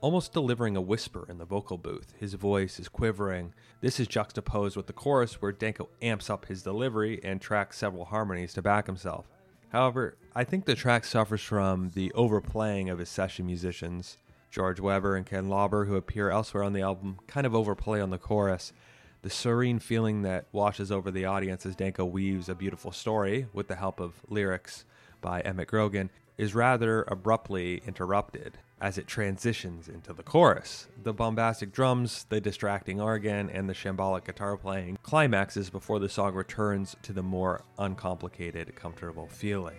almost 0.00 0.32
delivering 0.32 0.76
a 0.76 0.80
whisper 0.80 1.24
in 1.28 1.38
the 1.38 1.44
vocal 1.44 1.78
booth. 1.78 2.12
His 2.18 2.34
voice 2.34 2.80
is 2.80 2.88
quivering. 2.88 3.54
This 3.80 4.00
is 4.00 4.08
juxtaposed 4.08 4.76
with 4.76 4.88
the 4.88 4.92
chorus, 4.92 5.40
where 5.40 5.52
Danko 5.52 5.88
amps 6.02 6.28
up 6.28 6.46
his 6.46 6.64
delivery 6.64 7.20
and 7.22 7.40
tracks 7.40 7.78
several 7.78 8.06
harmonies 8.06 8.52
to 8.54 8.62
back 8.62 8.86
himself. 8.86 9.26
However, 9.68 10.16
I 10.34 10.42
think 10.42 10.64
the 10.64 10.74
track 10.74 11.04
suffers 11.04 11.40
from 11.40 11.92
the 11.94 12.12
overplaying 12.14 12.90
of 12.90 12.98
his 12.98 13.10
session 13.10 13.46
musicians. 13.46 14.18
George 14.50 14.80
Weber 14.80 15.14
and 15.14 15.24
Ken 15.24 15.48
Lauber, 15.48 15.84
who 15.84 15.94
appear 15.94 16.30
elsewhere 16.30 16.64
on 16.64 16.72
the 16.72 16.82
album, 16.82 17.20
kind 17.28 17.46
of 17.46 17.54
overplay 17.54 18.00
on 18.00 18.10
the 18.10 18.18
chorus. 18.18 18.72
The 19.22 19.30
serene 19.30 19.78
feeling 19.78 20.22
that 20.22 20.46
washes 20.50 20.90
over 20.90 21.12
the 21.12 21.26
audience 21.26 21.64
as 21.64 21.76
Danko 21.76 22.06
weaves 22.06 22.48
a 22.48 22.56
beautiful 22.56 22.90
story 22.90 23.46
with 23.52 23.68
the 23.68 23.76
help 23.76 24.00
of 24.00 24.14
lyrics 24.28 24.84
by 25.20 25.42
Emmett 25.42 25.68
Grogan 25.68 26.10
is 26.38 26.54
rather 26.54 27.02
abruptly 27.08 27.82
interrupted 27.86 28.58
as 28.80 28.98
it 28.98 29.06
transitions 29.06 29.88
into 29.88 30.12
the 30.12 30.22
chorus. 30.22 30.86
The 31.02 31.14
bombastic 31.14 31.72
drums, 31.72 32.26
the 32.28 32.40
distracting 32.40 33.00
organ, 33.00 33.48
and 33.48 33.68
the 33.68 33.74
shambolic 33.74 34.24
guitar 34.24 34.56
playing 34.56 34.98
climaxes 35.02 35.70
before 35.70 35.98
the 35.98 36.08
song 36.08 36.34
returns 36.34 36.94
to 37.02 37.12
the 37.12 37.22
more 37.22 37.62
uncomplicated, 37.78 38.74
comfortable 38.76 39.28
feeling. 39.28 39.76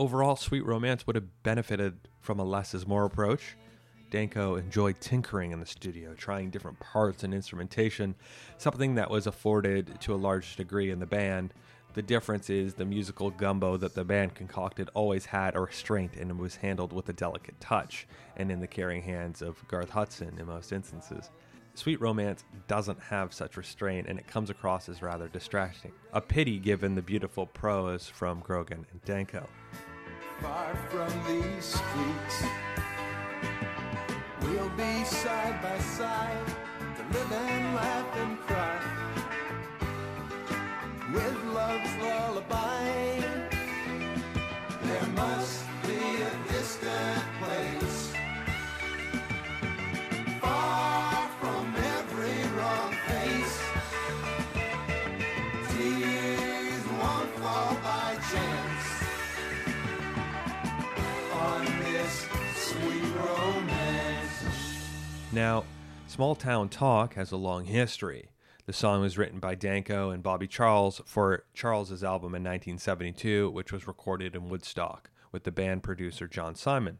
Overall, 0.00 0.34
Sweet 0.34 0.64
Romance 0.64 1.06
would 1.06 1.14
have 1.14 1.42
benefited 1.42 2.08
from 2.22 2.38
a 2.38 2.42
less 2.42 2.72
is 2.72 2.86
more 2.86 3.04
approach. 3.04 3.54
Danko 4.08 4.56
enjoyed 4.56 4.98
tinkering 4.98 5.52
in 5.52 5.60
the 5.60 5.66
studio, 5.66 6.14
trying 6.14 6.48
different 6.48 6.80
parts 6.80 7.22
and 7.22 7.34
instrumentation, 7.34 8.14
something 8.56 8.94
that 8.94 9.10
was 9.10 9.26
afforded 9.26 10.00
to 10.00 10.14
a 10.14 10.16
large 10.16 10.56
degree 10.56 10.90
in 10.90 11.00
the 11.00 11.06
band. 11.06 11.52
The 11.92 12.00
difference 12.00 12.48
is 12.48 12.72
the 12.72 12.86
musical 12.86 13.28
gumbo 13.28 13.76
that 13.76 13.94
the 13.94 14.06
band 14.06 14.34
concocted 14.34 14.88
always 14.94 15.26
had 15.26 15.54
a 15.54 15.60
restraint 15.60 16.16
and 16.16 16.38
was 16.38 16.56
handled 16.56 16.94
with 16.94 17.10
a 17.10 17.12
delicate 17.12 17.60
touch, 17.60 18.08
and 18.38 18.50
in 18.50 18.60
the 18.60 18.66
caring 18.66 19.02
hands 19.02 19.42
of 19.42 19.68
Garth 19.68 19.90
Hudson 19.90 20.38
in 20.38 20.46
most 20.46 20.72
instances. 20.72 21.28
Sweet 21.74 22.00
Romance 22.00 22.44
doesn't 22.68 23.00
have 23.00 23.34
such 23.34 23.56
restraint 23.56 24.06
and 24.08 24.18
it 24.18 24.26
comes 24.26 24.48
across 24.48 24.88
as 24.88 25.02
rather 25.02 25.28
distracting. 25.28 25.92
A 26.14 26.20
pity 26.20 26.58
given 26.58 26.94
the 26.94 27.02
beautiful 27.02 27.46
prose 27.46 28.08
from 28.08 28.40
Grogan 28.40 28.86
and 28.90 29.04
Danko. 29.04 29.46
Far 30.42 30.74
from 30.88 31.12
these 31.26 31.64
streets. 31.64 32.44
We'll 34.42 34.70
be 34.70 35.04
side 35.04 35.62
by 35.62 35.78
side 35.78 36.46
To 36.96 37.18
live 37.18 37.32
and 37.32 37.74
laugh 37.74 38.16
and 38.16 38.38
cry 38.40 38.78
With 41.12 41.44
love's 41.54 41.96
lullaby 42.02 43.20
There 44.82 45.06
must 45.14 45.69
Now, 65.32 65.64
Small 66.08 66.34
Town 66.34 66.68
Talk 66.68 67.14
has 67.14 67.30
a 67.30 67.36
long 67.36 67.64
history. 67.64 68.30
The 68.66 68.72
song 68.72 69.00
was 69.00 69.16
written 69.16 69.38
by 69.38 69.54
Danko 69.54 70.10
and 70.10 70.24
Bobby 70.24 70.48
Charles 70.48 71.00
for 71.06 71.44
Charles's 71.54 72.02
album 72.02 72.34
in 72.34 72.42
1972, 72.42 73.48
which 73.50 73.70
was 73.72 73.86
recorded 73.86 74.34
in 74.34 74.48
Woodstock 74.48 75.08
with 75.30 75.44
the 75.44 75.52
band 75.52 75.84
producer 75.84 76.26
John 76.26 76.56
Simon. 76.56 76.98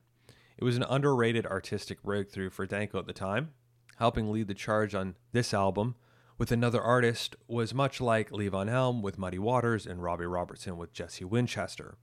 It 0.57 0.63
was 0.63 0.77
an 0.77 0.85
underrated 0.89 1.45
artistic 1.45 2.05
breakthrough 2.05 2.51
for 2.51 2.67
Danko 2.67 3.01
at 3.01 3.07
the 3.07 3.13
time. 3.13 3.51
helping 3.97 4.31
lead 4.31 4.49
the 4.49 4.55
charge 4.55 4.95
on 4.95 5.15
this 5.33 5.53
album. 5.53 5.95
With 6.39 6.51
another 6.51 6.81
artist 6.81 7.37
was 7.49 7.75
much 7.75 8.01
like 8.01 8.31
Levon 8.31 8.69
Helm 8.69 9.03
with 9.03 9.19
Muddy 9.19 9.39
Waters 9.39 9.87
and 9.87 10.03
Robbie 10.03 10.25
Robertson 10.25 10.79
with 10.79 10.93
Jesse 10.93 11.25
Winchester. 11.25 11.99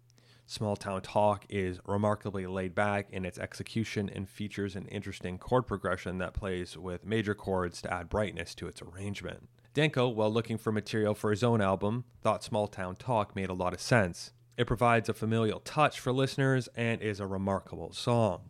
Small 0.49 0.77
Town 0.77 1.01
Talk 1.01 1.45
is 1.49 1.81
remarkably 1.85 2.47
laid 2.47 2.73
back 2.73 3.09
in 3.11 3.25
its 3.25 3.37
execution 3.37 4.09
and 4.09 4.29
features 4.29 4.77
an 4.77 4.87
interesting 4.87 5.37
chord 5.37 5.67
progression 5.67 6.19
that 6.19 6.33
plays 6.33 6.77
with 6.77 7.05
major 7.05 7.35
chords 7.35 7.81
to 7.81 7.93
add 7.93 8.07
brightness 8.07 8.55
to 8.55 8.67
its 8.67 8.81
arrangement. 8.81 9.49
Danko, 9.73 10.07
while 10.07 10.31
looking 10.31 10.57
for 10.57 10.71
material 10.71 11.13
for 11.13 11.31
his 11.31 11.43
own 11.43 11.59
album, 11.59 12.05
thought 12.21 12.45
Small 12.45 12.67
Town 12.67 12.95
Talk 12.95 13.35
made 13.35 13.49
a 13.49 13.53
lot 13.53 13.73
of 13.73 13.81
sense. 13.81 14.31
It 14.57 14.67
provides 14.67 15.09
a 15.09 15.13
familial 15.13 15.59
touch 15.59 15.99
for 15.99 16.13
listeners 16.13 16.69
and 16.77 17.01
is 17.01 17.19
a 17.19 17.27
remarkable 17.27 17.91
song. 17.91 18.43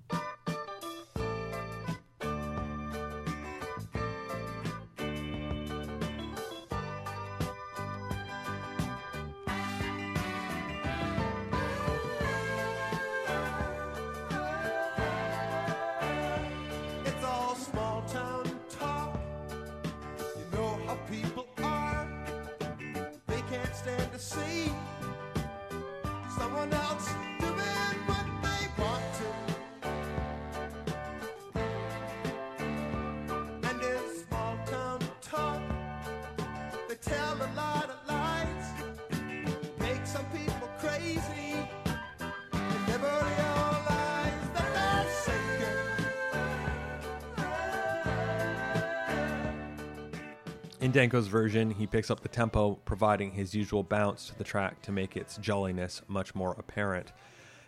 In 50.88 50.94
Danko's 50.94 51.28
version, 51.28 51.70
he 51.70 51.86
picks 51.86 52.10
up 52.10 52.22
the 52.22 52.30
tempo, 52.30 52.76
providing 52.86 53.32
his 53.32 53.54
usual 53.54 53.84
bounce 53.84 54.28
to 54.28 54.38
the 54.38 54.46
track 54.46 54.82
to 54.84 54.92
make 54.94 55.18
its 55.18 55.36
jolliness 55.36 56.02
much 56.08 56.34
more 56.34 56.56
apparent. 56.58 57.12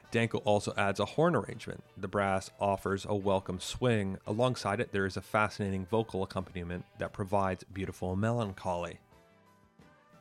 Danko 0.09 0.37
also 0.45 0.73
adds 0.77 1.01
a 1.01 1.05
horn 1.05 1.35
arrangement. 1.35 1.83
The 1.97 2.07
brass 2.07 2.49
offers 2.61 3.05
a 3.05 3.13
welcome 3.13 3.59
swing. 3.59 4.19
Alongside 4.25 4.79
it, 4.79 4.93
there 4.93 5.05
is 5.05 5.17
a 5.17 5.21
fascinating 5.21 5.85
vocal 5.85 6.23
accompaniment 6.23 6.85
that 6.99 7.11
provides 7.11 7.65
beautiful 7.65 8.15
melancholy. 8.15 8.99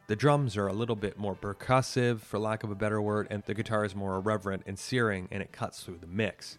The 0.08 0.16
drums 0.16 0.56
are 0.56 0.66
a 0.66 0.72
little 0.72 0.96
bit 0.96 1.16
more 1.16 1.36
percussive, 1.36 2.18
for 2.18 2.40
lack 2.40 2.64
of 2.64 2.72
a 2.72 2.74
better 2.74 3.00
word, 3.00 3.28
and 3.30 3.44
the 3.44 3.54
guitar 3.54 3.84
is 3.84 3.94
more 3.94 4.16
irreverent 4.16 4.64
and 4.66 4.76
searing, 4.76 5.28
and 5.30 5.40
it 5.40 5.52
cuts 5.52 5.84
through 5.84 5.98
the 6.00 6.08
mix. 6.08 6.58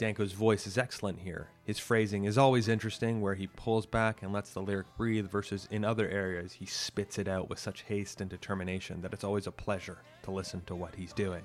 Danko's 0.00 0.32
voice 0.32 0.66
is 0.66 0.78
excellent 0.78 1.18
here. 1.18 1.48
His 1.62 1.78
phrasing 1.78 2.24
is 2.24 2.38
always 2.38 2.68
interesting, 2.68 3.20
where 3.20 3.34
he 3.34 3.48
pulls 3.48 3.84
back 3.84 4.22
and 4.22 4.32
lets 4.32 4.50
the 4.50 4.62
lyric 4.62 4.86
breathe, 4.96 5.30
versus 5.30 5.68
in 5.70 5.84
other 5.84 6.08
areas, 6.08 6.54
he 6.54 6.64
spits 6.64 7.18
it 7.18 7.28
out 7.28 7.50
with 7.50 7.58
such 7.58 7.82
haste 7.82 8.22
and 8.22 8.30
determination 8.30 9.02
that 9.02 9.12
it's 9.12 9.24
always 9.24 9.46
a 9.46 9.52
pleasure 9.52 9.98
to 10.22 10.30
listen 10.30 10.62
to 10.62 10.74
what 10.74 10.94
he's 10.94 11.12
doing. 11.12 11.42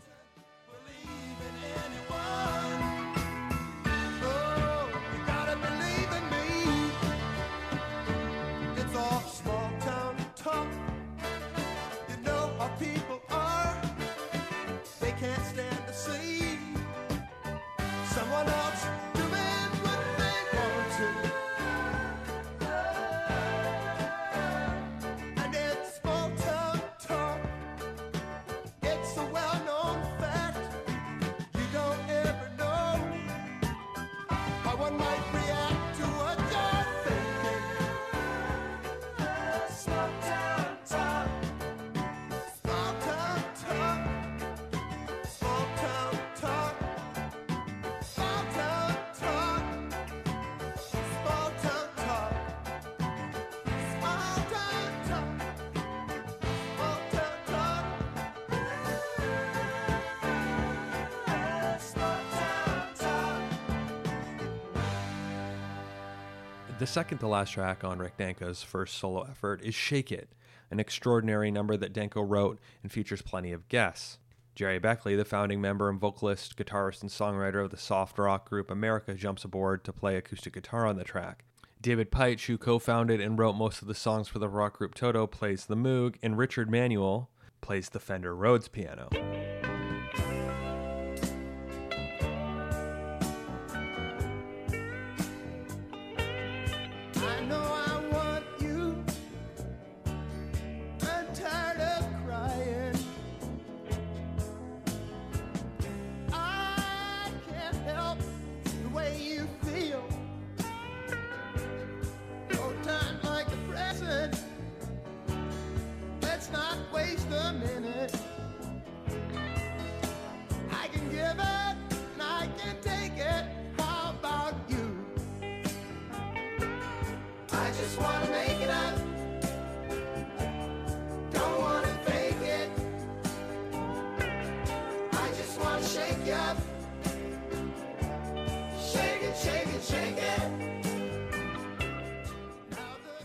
The 66.77 66.85
second 66.85 67.19
to 67.19 67.27
last 67.27 67.53
track 67.53 67.85
on 67.85 67.99
Rick 67.99 68.17
Danko's 68.17 68.61
first 68.61 68.97
solo 68.97 69.23
effort 69.23 69.61
is 69.63 69.73
Shake 69.73 70.11
It, 70.11 70.33
an 70.69 70.81
extraordinary 70.81 71.49
number 71.49 71.77
that 71.77 71.93
Danko 71.93 72.21
wrote 72.21 72.59
and 72.83 72.91
features 72.91 73.21
plenty 73.21 73.53
of 73.53 73.69
guests. 73.69 74.19
Gerry 74.55 74.77
Beckley, 74.77 75.15
the 75.15 75.23
founding 75.23 75.61
member 75.61 75.89
and 75.89 76.01
vocalist, 76.01 76.57
guitarist, 76.57 77.01
and 77.01 77.09
songwriter 77.09 77.63
of 77.63 77.71
the 77.71 77.77
soft 77.77 78.19
rock 78.19 78.49
group 78.49 78.69
America, 78.69 79.13
jumps 79.13 79.45
aboard 79.45 79.85
to 79.85 79.93
play 79.93 80.17
acoustic 80.17 80.53
guitar 80.53 80.85
on 80.85 80.97
the 80.97 81.05
track. 81.05 81.45
David 81.81 82.11
Paich, 82.11 82.47
who 82.47 82.57
co 82.57 82.77
founded 82.77 83.21
and 83.21 83.39
wrote 83.39 83.53
most 83.53 83.81
of 83.81 83.87
the 83.87 83.95
songs 83.95 84.27
for 84.27 84.39
the 84.39 84.49
rock 84.49 84.77
group 84.77 84.95
Toto, 84.95 85.27
plays 85.27 85.67
the 85.67 85.77
Moog, 85.77 86.15
and 86.21 86.37
Richard 86.37 86.69
Manuel 86.69 87.29
plays 87.61 87.87
the 87.87 88.01
Fender 88.01 88.35
Rhodes 88.35 88.67
piano. 88.67 89.09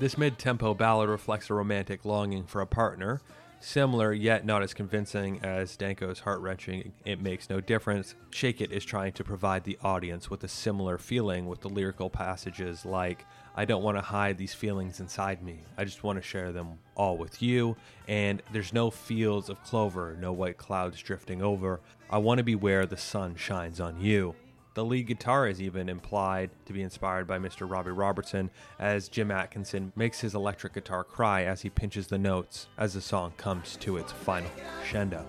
This 0.00 0.16
mid 0.16 0.38
tempo 0.38 0.72
ballad 0.72 1.10
reflects 1.10 1.50
a 1.50 1.54
romantic 1.54 2.06
longing 2.06 2.46
for 2.46 2.62
a 2.62 2.66
partner. 2.66 3.20
Similar, 3.60 4.14
yet 4.14 4.46
not 4.46 4.62
as 4.62 4.72
convincing 4.72 5.40
as 5.42 5.76
Danko's 5.76 6.20
heart 6.20 6.40
wrenching 6.40 6.94
It 7.04 7.20
Makes 7.20 7.50
No 7.50 7.60
Difference, 7.60 8.14
Shake 8.30 8.62
It 8.62 8.72
is 8.72 8.82
trying 8.82 9.12
to 9.12 9.24
provide 9.24 9.62
the 9.62 9.76
audience 9.82 10.30
with 10.30 10.42
a 10.42 10.48
similar 10.48 10.96
feeling 10.96 11.48
with 11.48 11.60
the 11.60 11.68
lyrical 11.68 12.08
passages 12.08 12.86
like, 12.86 13.26
I 13.54 13.66
don't 13.66 13.82
want 13.82 13.98
to 13.98 14.02
hide 14.02 14.38
these 14.38 14.54
feelings 14.54 15.00
inside 15.00 15.42
me. 15.42 15.58
I 15.76 15.84
just 15.84 16.02
want 16.02 16.16
to 16.16 16.26
share 16.26 16.50
them 16.50 16.78
all 16.94 17.18
with 17.18 17.42
you. 17.42 17.76
And 18.08 18.42
there's 18.54 18.72
no 18.72 18.90
fields 18.90 19.50
of 19.50 19.62
clover, 19.64 20.16
no 20.18 20.32
white 20.32 20.56
clouds 20.56 20.98
drifting 21.02 21.42
over. 21.42 21.82
I 22.08 22.16
want 22.16 22.38
to 22.38 22.44
be 22.44 22.54
where 22.54 22.86
the 22.86 22.96
sun 22.96 23.36
shines 23.36 23.80
on 23.80 24.00
you. 24.00 24.34
The 24.74 24.84
lead 24.84 25.08
guitar 25.08 25.48
is 25.48 25.60
even 25.60 25.88
implied 25.88 26.50
to 26.66 26.72
be 26.72 26.82
inspired 26.82 27.26
by 27.26 27.38
Mr. 27.38 27.68
Robbie 27.68 27.90
Robertson, 27.90 28.50
as 28.78 29.08
Jim 29.08 29.32
Atkinson 29.32 29.92
makes 29.96 30.20
his 30.20 30.34
electric 30.34 30.74
guitar 30.74 31.02
cry 31.02 31.42
as 31.42 31.62
he 31.62 31.70
pinches 31.70 32.06
the 32.06 32.18
notes 32.18 32.68
as 32.78 32.94
the 32.94 33.00
song 33.00 33.32
comes 33.36 33.76
to 33.78 33.96
its 33.96 34.12
final 34.12 34.50
crescendo. 34.78 35.26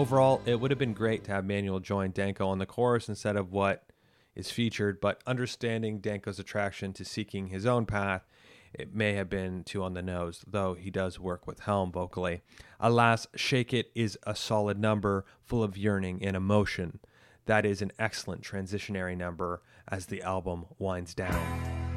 Overall, 0.00 0.40
it 0.46 0.58
would 0.58 0.70
have 0.70 0.78
been 0.78 0.94
great 0.94 1.24
to 1.24 1.30
have 1.30 1.44
Manuel 1.44 1.78
join 1.78 2.10
Danko 2.10 2.48
on 2.48 2.56
the 2.56 2.64
chorus 2.64 3.06
instead 3.06 3.36
of 3.36 3.52
what 3.52 3.92
is 4.34 4.50
featured, 4.50 4.98
but 4.98 5.20
understanding 5.26 6.00
Danko's 6.00 6.38
attraction 6.38 6.94
to 6.94 7.04
seeking 7.04 7.48
his 7.48 7.66
own 7.66 7.84
path, 7.84 8.26
it 8.72 8.94
may 8.94 9.12
have 9.12 9.28
been 9.28 9.62
too 9.62 9.82
on 9.82 9.92
the 9.92 10.00
nose, 10.00 10.42
though 10.46 10.72
he 10.72 10.90
does 10.90 11.20
work 11.20 11.46
with 11.46 11.60
Helm 11.60 11.92
vocally. 11.92 12.40
Alas, 12.80 13.26
Shake 13.36 13.74
It 13.74 13.90
is 13.94 14.16
a 14.26 14.34
solid 14.34 14.78
number 14.78 15.26
full 15.42 15.62
of 15.62 15.76
yearning 15.76 16.24
and 16.24 16.34
emotion. 16.34 17.00
That 17.44 17.66
is 17.66 17.82
an 17.82 17.92
excellent 17.98 18.40
transitionary 18.40 19.18
number 19.18 19.60
as 19.86 20.06
the 20.06 20.22
album 20.22 20.64
winds 20.78 21.12
down. 21.12 21.92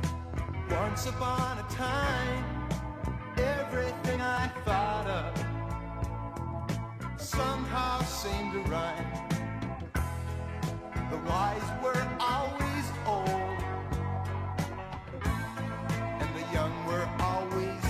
Once 0.69 1.05
upon 1.05 1.59
a 1.59 1.69
time, 1.69 2.62
somehow 7.35 7.99
to 7.99 8.59
rhyme. 8.69 9.07
The 11.09 11.17
wise 11.27 11.69
were 11.83 12.07
always 12.19 12.85
old, 13.07 13.59
and 16.19 16.29
the 16.35 16.53
young 16.53 16.85
were 16.85 17.09
always 17.19 17.83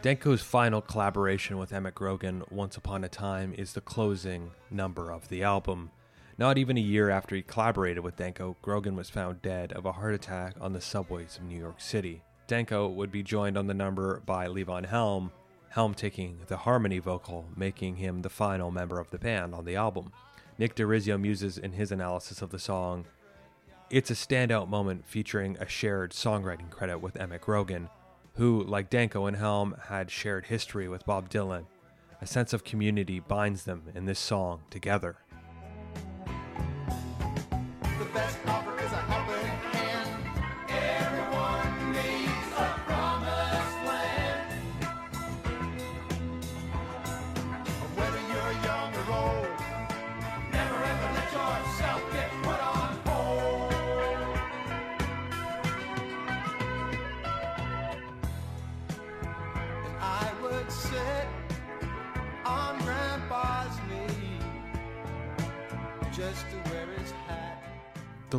Danko's 0.00 0.42
final 0.42 0.80
collaboration 0.80 1.58
with 1.58 1.72
Emmett 1.72 1.94
Grogan, 1.94 2.44
Once 2.50 2.76
Upon 2.76 3.04
a 3.04 3.08
Time, 3.08 3.52
is 3.52 3.72
the 3.72 3.80
closing 3.80 4.52
number 4.70 5.10
of 5.10 5.28
the 5.28 5.42
album. 5.42 5.90
Not 6.38 6.56
even 6.56 6.78
a 6.78 6.80
year 6.80 7.10
after 7.10 7.34
he 7.34 7.42
collaborated 7.42 8.04
with 8.04 8.16
Danko, 8.16 8.56
Grogan 8.62 8.94
was 8.94 9.10
found 9.10 9.42
dead 9.42 9.72
of 9.72 9.84
a 9.84 9.92
heart 9.92 10.14
attack 10.14 10.54
on 10.60 10.72
the 10.72 10.80
subways 10.80 11.36
of 11.36 11.42
New 11.42 11.58
York 11.58 11.80
City. 11.80 12.22
Danko 12.48 12.88
would 12.88 13.12
be 13.12 13.22
joined 13.22 13.56
on 13.56 13.68
the 13.68 13.74
number 13.74 14.20
by 14.26 14.48
Levon 14.48 14.86
Helm, 14.86 15.30
Helm 15.68 15.94
taking 15.94 16.40
the 16.48 16.56
harmony 16.56 16.98
vocal, 16.98 17.46
making 17.56 17.96
him 17.96 18.22
the 18.22 18.28
final 18.28 18.72
member 18.72 18.98
of 18.98 19.10
the 19.10 19.18
band 19.18 19.54
on 19.54 19.64
the 19.64 19.76
album. 19.76 20.12
Nick 20.58 20.74
DeRiso 20.74 21.20
muses 21.20 21.56
in 21.56 21.72
his 21.72 21.92
analysis 21.92 22.42
of 22.42 22.50
the 22.50 22.58
song 22.58 23.04
it's 23.90 24.10
a 24.10 24.14
standout 24.14 24.68
moment 24.68 25.06
featuring 25.06 25.56
a 25.58 25.66
shared 25.66 26.12
songwriting 26.12 26.68
credit 26.68 26.98
with 26.98 27.16
Emmett 27.16 27.40
Grogan, 27.40 27.88
who, 28.34 28.62
like 28.64 28.90
Danko 28.90 29.24
and 29.24 29.36
Helm, 29.36 29.74
had 29.84 30.10
shared 30.10 30.44
history 30.44 30.88
with 30.88 31.06
Bob 31.06 31.30
Dylan. 31.30 31.64
A 32.20 32.26
sense 32.26 32.52
of 32.52 32.64
community 32.64 33.18
binds 33.18 33.64
them 33.64 33.84
in 33.94 34.04
this 34.04 34.18
song 34.18 34.60
together. 34.68 35.16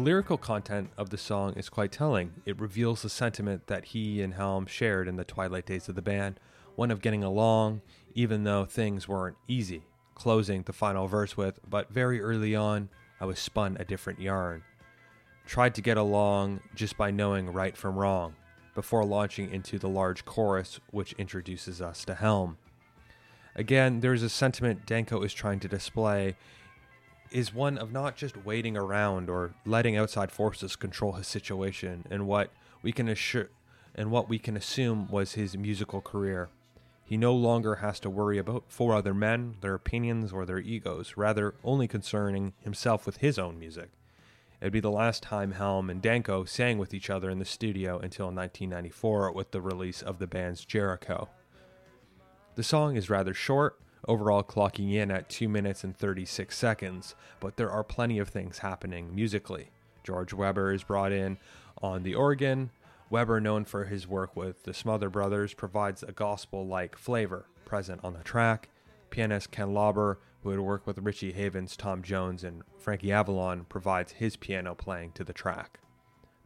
Lyrical 0.09 0.39
content 0.39 0.89
of 0.97 1.11
the 1.11 1.17
song 1.19 1.53
is 1.53 1.69
quite 1.69 1.91
telling. 1.91 2.33
It 2.43 2.59
reveals 2.59 3.03
the 3.03 3.09
sentiment 3.09 3.67
that 3.67 3.85
he 3.85 4.23
and 4.23 4.33
Helm 4.33 4.65
shared 4.65 5.07
in 5.07 5.17
the 5.17 5.23
twilight 5.23 5.67
days 5.67 5.87
of 5.87 5.93
the 5.93 6.01
band, 6.01 6.39
one 6.75 6.89
of 6.89 6.99
getting 6.99 7.23
along, 7.23 7.83
even 8.15 8.43
though 8.43 8.65
things 8.65 9.07
weren't 9.07 9.37
easy. 9.47 9.83
Closing 10.15 10.63
the 10.63 10.73
final 10.73 11.05
verse 11.05 11.37
with, 11.37 11.59
but 11.69 11.93
very 11.93 12.21
early 12.21 12.55
on, 12.55 12.89
I 13.21 13.25
was 13.25 13.37
spun 13.37 13.77
a 13.79 13.85
different 13.85 14.19
yarn. 14.19 14.63
Tried 15.45 15.75
to 15.75 15.81
get 15.83 15.97
along 15.97 16.61
just 16.73 16.97
by 16.97 17.11
knowing 17.11 17.53
right 17.53 17.77
from 17.77 17.95
wrong, 17.95 18.33
before 18.73 19.05
launching 19.05 19.51
into 19.51 19.77
the 19.77 19.89
large 19.89 20.25
chorus 20.25 20.79
which 20.89 21.13
introduces 21.19 21.83
us 21.83 22.03
to 22.05 22.15
Helm. 22.15 22.57
Again, 23.55 23.99
there's 23.99 24.23
a 24.23 24.29
sentiment 24.29 24.87
Danko 24.87 25.21
is 25.21 25.35
trying 25.35 25.59
to 25.59 25.67
display 25.67 26.35
is 27.31 27.53
one 27.53 27.77
of 27.77 27.91
not 27.91 28.15
just 28.15 28.45
waiting 28.45 28.75
around 28.75 29.29
or 29.29 29.53
letting 29.65 29.95
outside 29.95 30.31
forces 30.31 30.75
control 30.75 31.13
his 31.13 31.27
situation 31.27 32.05
and 32.09 32.27
what 32.27 32.51
we 32.81 32.91
can 32.91 33.07
assure 33.07 33.49
and 33.95 34.11
what 34.11 34.29
we 34.29 34.39
can 34.39 34.55
assume 34.55 35.07
was 35.09 35.33
his 35.33 35.57
musical 35.57 36.01
career. 36.01 36.49
He 37.03 37.17
no 37.17 37.33
longer 37.33 37.75
has 37.75 37.99
to 38.01 38.09
worry 38.09 38.37
about 38.37 38.65
four 38.67 38.93
other 38.93 39.13
men, 39.13 39.55
their 39.61 39.73
opinions, 39.73 40.31
or 40.31 40.45
their 40.45 40.59
egos, 40.59 41.17
rather 41.17 41.55
only 41.63 41.87
concerning 41.87 42.53
himself 42.63 43.05
with 43.05 43.17
his 43.17 43.39
own 43.39 43.57
music. 43.59 43.89
It'd 44.61 44.73
be 44.73 44.79
the 44.79 44.91
last 44.91 45.23
time 45.23 45.53
Helm 45.53 45.89
and 45.89 46.01
Danko 46.01 46.45
sang 46.45 46.77
with 46.77 46.93
each 46.93 47.09
other 47.09 47.29
in 47.29 47.39
the 47.39 47.45
studio 47.45 47.97
until 47.97 48.27
1994 48.27 49.31
with 49.31 49.51
the 49.51 49.61
release 49.61 50.01
of 50.01 50.19
the 50.19 50.27
band's 50.27 50.63
Jericho. 50.63 51.29
The 52.55 52.63
song 52.63 52.95
is 52.95 53.09
rather 53.09 53.33
short, 53.33 53.79
overall 54.07 54.43
clocking 54.43 54.93
in 54.93 55.11
at 55.11 55.29
2 55.29 55.49
minutes 55.49 55.83
and 55.83 55.97
36 55.97 56.57
seconds, 56.57 57.15
but 57.39 57.57
there 57.57 57.71
are 57.71 57.83
plenty 57.83 58.19
of 58.19 58.29
things 58.29 58.59
happening 58.59 59.13
musically. 59.13 59.69
George 60.03 60.33
Weber 60.33 60.71
is 60.71 60.83
brought 60.83 61.11
in 61.11 61.37
on 61.81 62.03
the 62.03 62.15
organ. 62.15 62.71
Weber, 63.09 63.39
known 63.39 63.65
for 63.65 63.85
his 63.85 64.07
work 64.07 64.35
with 64.35 64.63
the 64.63 64.73
Smother 64.73 65.09
Brothers, 65.09 65.53
provides 65.53 66.03
a 66.03 66.11
gospel 66.11 66.65
like 66.65 66.97
flavor 66.97 67.47
present 67.65 68.01
on 68.03 68.13
the 68.13 68.23
track. 68.23 68.69
Pianist 69.09 69.51
Ken 69.51 69.73
Lauber, 69.73 70.19
who 70.43 70.49
had 70.51 70.59
worked 70.59 70.87
with 70.87 70.99
Richie 70.99 71.33
Havens, 71.33 71.75
Tom 71.75 72.01
Jones, 72.01 72.43
and 72.43 72.63
Frankie 72.77 73.11
Avalon, 73.11 73.65
provides 73.65 74.13
his 74.13 74.35
piano 74.35 74.75
playing 74.75 75.11
to 75.13 75.23
the 75.23 75.33
track. 75.33 75.79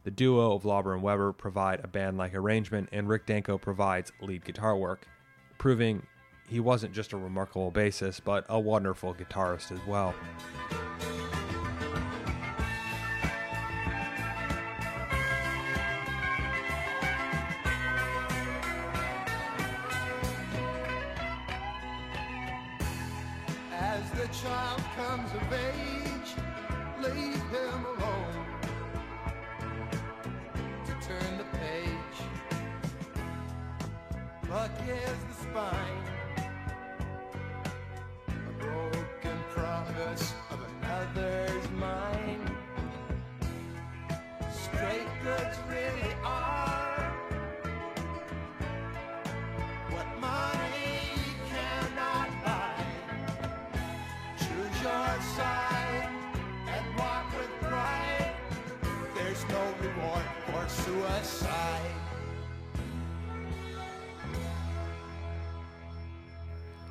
The 0.04 0.10
duo 0.10 0.52
of 0.52 0.64
Lauber 0.64 0.94
and 0.94 1.02
Weber 1.02 1.32
provide 1.32 1.80
a 1.82 1.88
band 1.88 2.18
like 2.18 2.34
arrangement, 2.34 2.88
and 2.92 3.08
Rick 3.08 3.26
Danko 3.26 3.56
provides 3.56 4.12
lead 4.20 4.44
guitar 4.44 4.76
work, 4.76 5.06
proving 5.58 6.06
he 6.48 6.60
wasn't 6.60 6.92
just 6.92 7.12
a 7.12 7.16
remarkable 7.16 7.72
bassist, 7.72 8.20
but 8.24 8.44
a 8.48 8.58
wonderful 8.58 9.14
guitarist 9.14 9.72
as 9.72 9.84
well. 9.86 10.14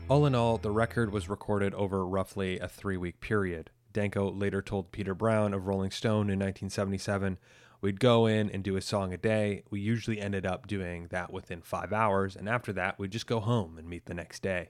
All 0.10 0.26
in 0.26 0.36
all, 0.36 0.58
the 0.58 0.70
record 0.70 1.12
was 1.12 1.30
recorded 1.30 1.74
over 1.74 2.06
roughly 2.06 2.60
a 2.60 2.68
three 2.68 2.98
week 2.98 3.20
period. 3.20 3.72
Danko 3.94 4.32
later 4.32 4.62
told 4.62 4.92
Peter 4.92 5.16
Brown 5.16 5.54
of 5.54 5.66
Rolling 5.66 5.92
Stone 5.92 6.30
in 6.30 6.40
1977 6.40 7.38
We'd 7.84 8.00
go 8.00 8.28
in 8.28 8.50
and 8.50 8.64
do 8.64 8.78
a 8.78 8.82
song 8.82 9.12
a 9.14 9.18
day. 9.18 9.64
We 9.70 9.82
usually 9.82 10.22
ended 10.22 10.46
up 10.46 10.68
doing 10.68 11.08
that 11.10 11.34
within 11.34 11.62
five 11.62 11.92
hours, 11.92 12.34
and 12.34 12.48
after 12.48 12.72
that, 12.72 12.98
we'd 12.98 13.12
just 13.12 13.28
go 13.28 13.42
home 13.42 13.78
and 13.78 13.90
meet 13.90 14.06
the 14.06 14.14
next 14.14 14.42
day. 14.42 14.70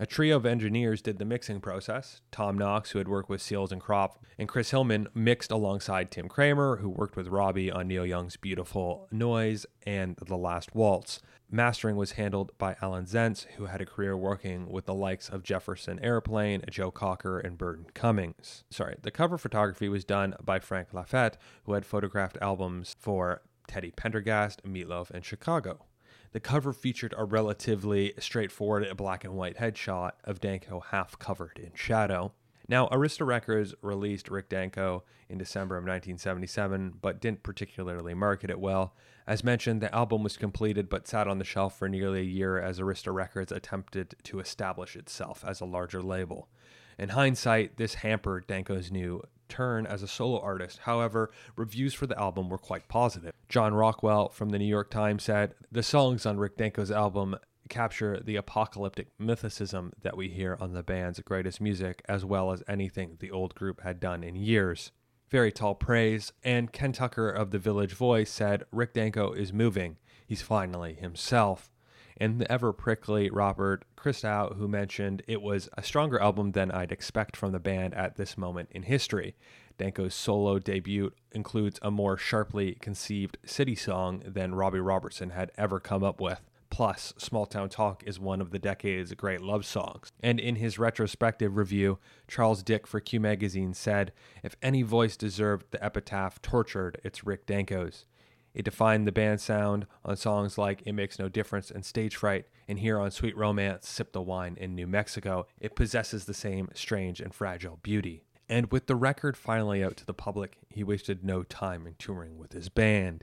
A 0.00 0.06
trio 0.06 0.36
of 0.36 0.46
engineers 0.46 1.00
did 1.00 1.20
the 1.20 1.24
mixing 1.24 1.60
process. 1.60 2.22
Tom 2.32 2.58
Knox, 2.58 2.90
who 2.90 2.98
had 2.98 3.06
worked 3.06 3.28
with 3.28 3.40
Seals 3.40 3.70
and 3.70 3.80
Crofts, 3.80 4.18
and 4.36 4.48
Chris 4.48 4.72
Hillman 4.72 5.06
mixed 5.14 5.52
alongside 5.52 6.10
Tim 6.10 6.26
Kramer, 6.26 6.78
who 6.78 6.88
worked 6.88 7.14
with 7.14 7.28
Robbie 7.28 7.70
on 7.70 7.86
Neil 7.86 8.04
Young's 8.04 8.36
Beautiful 8.36 9.06
Noise 9.12 9.64
and 9.86 10.16
The 10.26 10.36
Last 10.36 10.74
Waltz. 10.74 11.20
Mastering 11.52 11.96
was 11.96 12.12
handled 12.12 12.52
by 12.58 12.76
Alan 12.80 13.06
Zentz, 13.06 13.44
who 13.56 13.66
had 13.66 13.80
a 13.80 13.86
career 13.86 14.16
working 14.16 14.70
with 14.70 14.84
the 14.84 14.94
likes 14.94 15.28
of 15.28 15.42
Jefferson 15.42 15.98
Airplane, 15.98 16.62
Joe 16.70 16.92
Cocker, 16.92 17.40
and 17.40 17.58
Burton 17.58 17.86
Cummings. 17.92 18.62
Sorry, 18.70 18.96
the 19.02 19.10
cover 19.10 19.36
photography 19.36 19.88
was 19.88 20.04
done 20.04 20.36
by 20.44 20.60
Frank 20.60 20.94
Lafette, 20.94 21.38
who 21.64 21.72
had 21.72 21.84
photographed 21.84 22.38
albums 22.40 22.94
for 23.00 23.42
Teddy 23.66 23.90
Pendergrass, 23.90 24.58
Meatloaf, 24.64 25.10
and 25.10 25.24
Chicago. 25.24 25.86
The 26.30 26.38
cover 26.38 26.72
featured 26.72 27.14
a 27.18 27.24
relatively 27.24 28.14
straightforward 28.20 28.96
black 28.96 29.24
and 29.24 29.34
white 29.34 29.56
headshot 29.56 30.12
of 30.22 30.40
Danko 30.40 30.78
half 30.78 31.18
covered 31.18 31.58
in 31.58 31.72
shadow. 31.74 32.32
Now, 32.70 32.86
Arista 32.86 33.26
Records 33.26 33.74
released 33.82 34.28
Rick 34.28 34.48
Danko 34.48 35.02
in 35.28 35.38
December 35.38 35.76
of 35.76 35.82
1977, 35.82 36.98
but 37.02 37.20
didn't 37.20 37.42
particularly 37.42 38.14
market 38.14 38.48
it 38.48 38.60
well. 38.60 38.94
As 39.26 39.42
mentioned, 39.42 39.80
the 39.80 39.92
album 39.92 40.22
was 40.22 40.36
completed 40.36 40.88
but 40.88 41.08
sat 41.08 41.26
on 41.26 41.38
the 41.38 41.44
shelf 41.44 41.76
for 41.76 41.88
nearly 41.88 42.20
a 42.20 42.22
year 42.22 42.60
as 42.60 42.78
Arista 42.78 43.12
Records 43.12 43.50
attempted 43.50 44.14
to 44.22 44.38
establish 44.38 44.94
itself 44.94 45.44
as 45.44 45.60
a 45.60 45.64
larger 45.64 46.00
label. 46.00 46.48
In 46.96 47.08
hindsight, 47.08 47.76
this 47.76 47.94
hampered 47.94 48.46
Danko's 48.46 48.92
new 48.92 49.24
turn 49.48 49.84
as 49.84 50.04
a 50.04 50.08
solo 50.08 50.38
artist. 50.38 50.78
However, 50.84 51.32
reviews 51.56 51.92
for 51.92 52.06
the 52.06 52.20
album 52.20 52.48
were 52.48 52.56
quite 52.56 52.86
positive. 52.86 53.32
John 53.48 53.74
Rockwell 53.74 54.28
from 54.28 54.50
the 54.50 54.60
New 54.60 54.64
York 54.64 54.92
Times 54.92 55.24
said, 55.24 55.56
The 55.72 55.82
songs 55.82 56.24
on 56.24 56.38
Rick 56.38 56.56
Danko's 56.56 56.92
album 56.92 57.34
capture 57.70 58.20
the 58.20 58.36
apocalyptic 58.36 59.16
mythicism 59.18 59.92
that 60.02 60.16
we 60.16 60.28
hear 60.28 60.58
on 60.60 60.74
the 60.74 60.82
band's 60.82 61.20
greatest 61.20 61.60
music, 61.60 62.02
as 62.06 62.24
well 62.24 62.52
as 62.52 62.62
anything 62.68 63.16
the 63.20 63.30
old 63.30 63.54
group 63.54 63.80
had 63.80 63.98
done 63.98 64.22
in 64.22 64.34
years. 64.36 64.92
Very 65.30 65.52
tall 65.52 65.76
praise, 65.76 66.32
and 66.42 66.72
Ken 66.72 66.92
Tucker 66.92 67.30
of 67.30 67.52
the 67.52 67.58
Village 67.58 67.94
Voice 67.94 68.30
said 68.30 68.64
Rick 68.72 68.94
Danko 68.94 69.32
is 69.32 69.52
moving. 69.52 69.96
He's 70.26 70.42
finally 70.42 70.94
himself. 70.94 71.70
And 72.16 72.40
the 72.40 72.52
ever 72.52 72.72
prickly 72.72 73.30
Robert 73.30 73.84
Christgau, 73.96 74.56
who 74.56 74.68
mentioned 74.68 75.22
it 75.26 75.40
was 75.40 75.68
a 75.78 75.82
stronger 75.82 76.20
album 76.20 76.52
than 76.52 76.70
I'd 76.70 76.92
expect 76.92 77.36
from 77.36 77.52
the 77.52 77.60
band 77.60 77.94
at 77.94 78.16
this 78.16 78.36
moment 78.36 78.68
in 78.72 78.82
history. 78.82 79.36
Danko's 79.78 80.14
solo 80.14 80.58
debut 80.58 81.12
includes 81.32 81.78
a 81.80 81.90
more 81.90 82.18
sharply 82.18 82.74
conceived 82.74 83.38
city 83.46 83.74
song 83.74 84.22
than 84.26 84.54
Robbie 84.54 84.80
Robertson 84.80 85.30
had 85.30 85.50
ever 85.56 85.80
come 85.80 86.04
up 86.04 86.20
with. 86.20 86.49
Plus, 86.70 87.12
Small 87.18 87.46
Town 87.46 87.68
Talk 87.68 88.02
is 88.06 88.20
one 88.20 88.40
of 88.40 88.52
the 88.52 88.58
decade's 88.58 89.12
great 89.14 89.40
love 89.40 89.66
songs. 89.66 90.10
And 90.20 90.38
in 90.38 90.56
his 90.56 90.78
retrospective 90.78 91.56
review, 91.56 91.98
Charles 92.28 92.62
Dick 92.62 92.86
for 92.86 93.00
Q 93.00 93.20
Magazine 93.20 93.74
said, 93.74 94.12
If 94.42 94.56
any 94.62 94.82
voice 94.82 95.16
deserved 95.16 95.66
the 95.72 95.84
epitaph 95.84 96.40
tortured, 96.40 97.00
it's 97.04 97.26
Rick 97.26 97.46
Danko's. 97.46 98.06
It 98.54 98.64
defined 98.64 99.06
the 99.06 99.12
band's 99.12 99.42
sound 99.42 99.86
on 100.04 100.16
songs 100.16 100.58
like 100.58 100.82
It 100.84 100.92
Makes 100.92 101.18
No 101.18 101.28
Difference 101.28 101.70
and 101.70 101.84
Stage 101.84 102.16
Fright, 102.16 102.46
and 102.66 102.78
here 102.78 102.98
on 102.98 103.10
Sweet 103.10 103.36
Romance, 103.36 103.88
Sip 103.88 104.12
the 104.12 104.22
Wine 104.22 104.56
in 104.58 104.74
New 104.74 104.86
Mexico, 104.86 105.46
it 105.60 105.76
possesses 105.76 106.24
the 106.24 106.34
same 106.34 106.68
strange 106.74 107.20
and 107.20 107.34
fragile 107.34 107.78
beauty. 107.82 108.22
And 108.48 108.72
with 108.72 108.86
the 108.86 108.96
record 108.96 109.36
finally 109.36 109.84
out 109.84 109.96
to 109.98 110.06
the 110.06 110.14
public, 110.14 110.58
he 110.68 110.82
wasted 110.82 111.24
no 111.24 111.44
time 111.44 111.86
in 111.86 111.94
touring 111.98 112.38
with 112.38 112.52
his 112.52 112.68
band 112.68 113.22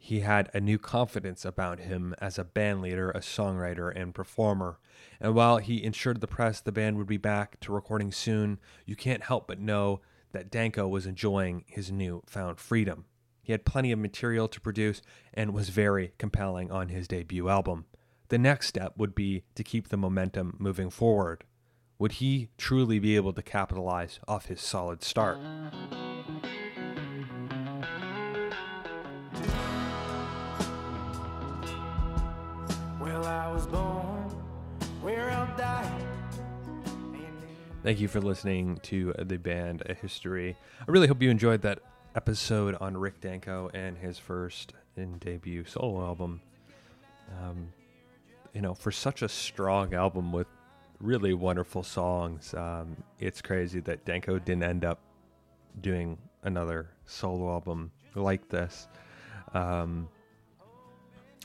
he 0.00 0.20
had 0.20 0.48
a 0.54 0.60
new 0.60 0.78
confidence 0.78 1.44
about 1.44 1.80
him 1.80 2.14
as 2.20 2.38
a 2.38 2.44
band 2.44 2.80
leader, 2.80 3.10
a 3.10 3.18
songwriter, 3.18 3.92
and 3.94 4.14
performer. 4.14 4.78
And 5.20 5.34
while 5.34 5.58
he 5.58 5.84
assured 5.84 6.20
the 6.20 6.28
press 6.28 6.60
the 6.60 6.72
band 6.72 6.96
would 6.96 7.08
be 7.08 7.16
back 7.16 7.58
to 7.60 7.72
recording 7.72 8.12
soon, 8.12 8.60
you 8.86 8.94
can't 8.94 9.24
help 9.24 9.48
but 9.48 9.60
know 9.60 10.00
that 10.32 10.50
Danko 10.50 10.86
was 10.86 11.06
enjoying 11.06 11.64
his 11.66 11.90
new 11.90 12.22
found 12.26 12.58
freedom. 12.58 13.06
He 13.42 13.52
had 13.52 13.64
plenty 13.64 13.92
of 13.92 13.98
material 13.98 14.46
to 14.48 14.60
produce 14.60 15.02
and 15.34 15.52
was 15.52 15.70
very 15.70 16.12
compelling 16.16 16.70
on 16.70 16.88
his 16.90 17.08
debut 17.08 17.48
album. 17.48 17.86
The 18.28 18.38
next 18.38 18.68
step 18.68 18.94
would 18.96 19.14
be 19.14 19.42
to 19.56 19.64
keep 19.64 19.88
the 19.88 19.96
momentum 19.96 20.54
moving 20.58 20.90
forward. 20.90 21.44
Would 21.98 22.12
he 22.12 22.50
truly 22.56 22.98
be 22.98 23.16
able 23.16 23.32
to 23.32 23.42
capitalize 23.42 24.20
off 24.28 24.46
his 24.46 24.60
solid 24.60 25.02
start? 25.02 25.38
I 33.28 33.52
was 33.52 33.66
born 33.66 34.30
where 35.02 35.30
I'll 35.30 35.54
die. 35.58 36.00
Thank 37.82 38.00
you 38.00 38.08
for 38.08 38.22
listening 38.22 38.78
to 38.84 39.12
the 39.18 39.36
band 39.36 39.82
A 39.84 39.92
History. 39.92 40.56
I 40.80 40.90
really 40.90 41.06
hope 41.06 41.20
you 41.20 41.28
enjoyed 41.28 41.60
that 41.60 41.80
episode 42.16 42.74
on 42.80 42.96
Rick 42.96 43.20
Danko 43.20 43.70
and 43.74 43.98
his 43.98 44.18
first 44.18 44.72
and 44.96 45.20
debut 45.20 45.66
solo 45.66 46.06
album. 46.06 46.40
Um, 47.42 47.68
you 48.54 48.62
know, 48.62 48.72
for 48.72 48.90
such 48.90 49.20
a 49.20 49.28
strong 49.28 49.92
album 49.92 50.32
with 50.32 50.46
really 50.98 51.34
wonderful 51.34 51.82
songs, 51.82 52.54
um, 52.54 52.96
it's 53.20 53.42
crazy 53.42 53.80
that 53.80 54.06
Danko 54.06 54.38
didn't 54.38 54.62
end 54.62 54.86
up 54.86 55.00
doing 55.82 56.16
another 56.44 56.88
solo 57.04 57.52
album 57.52 57.90
like 58.14 58.48
this. 58.48 58.88
Um, 59.52 60.08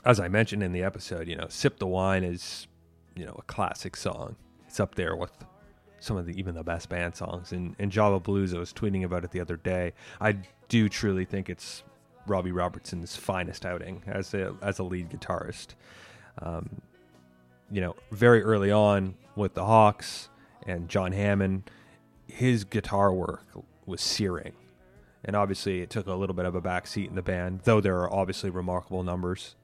as 0.04 0.20
I 0.20 0.28
mentioned 0.28 0.62
in 0.62 0.72
the 0.72 0.82
episode, 0.82 1.28
you 1.28 1.36
know, 1.36 1.46
"Sip 1.48 1.78
the 1.78 1.86
Wine" 1.86 2.24
is, 2.24 2.66
you 3.16 3.24
know, 3.24 3.34
a 3.38 3.42
classic 3.42 3.96
song. 3.96 4.36
It's 4.66 4.80
up 4.80 4.94
there 4.94 5.16
with 5.16 5.32
some 6.00 6.16
of 6.16 6.26
the 6.26 6.38
even 6.38 6.54
the 6.54 6.62
best 6.62 6.88
band 6.88 7.16
songs. 7.16 7.52
And, 7.52 7.74
and 7.78 7.90
Java 7.90 8.20
Blues, 8.20 8.52
I 8.52 8.58
was 8.58 8.72
tweeting 8.72 9.04
about 9.04 9.24
it 9.24 9.30
the 9.30 9.40
other 9.40 9.56
day. 9.56 9.92
I 10.20 10.36
do 10.68 10.88
truly 10.88 11.24
think 11.24 11.48
it's 11.48 11.82
Robbie 12.26 12.52
Robertson's 12.52 13.16
finest 13.16 13.64
outing 13.64 14.02
as 14.06 14.34
a 14.34 14.54
as 14.62 14.78
a 14.78 14.84
lead 14.84 15.10
guitarist. 15.10 15.68
Um, 16.40 16.82
you 17.70 17.80
know, 17.80 17.96
very 18.10 18.42
early 18.42 18.70
on 18.70 19.14
with 19.36 19.54
the 19.54 19.64
Hawks 19.64 20.28
and 20.66 20.88
John 20.88 21.12
Hammond, 21.12 21.70
his 22.26 22.64
guitar 22.64 23.12
work 23.12 23.44
was 23.86 24.00
searing. 24.00 24.52
And 25.24 25.34
obviously, 25.34 25.80
it 25.80 25.88
took 25.88 26.06
a 26.06 26.12
little 26.14 26.34
bit 26.34 26.44
of 26.44 26.54
a 26.54 26.60
backseat 26.60 27.08
in 27.08 27.14
the 27.14 27.22
band, 27.22 27.60
though 27.64 27.80
there 27.80 27.96
are 28.00 28.12
obviously 28.12 28.50
remarkable 28.50 29.02
numbers 29.02 29.56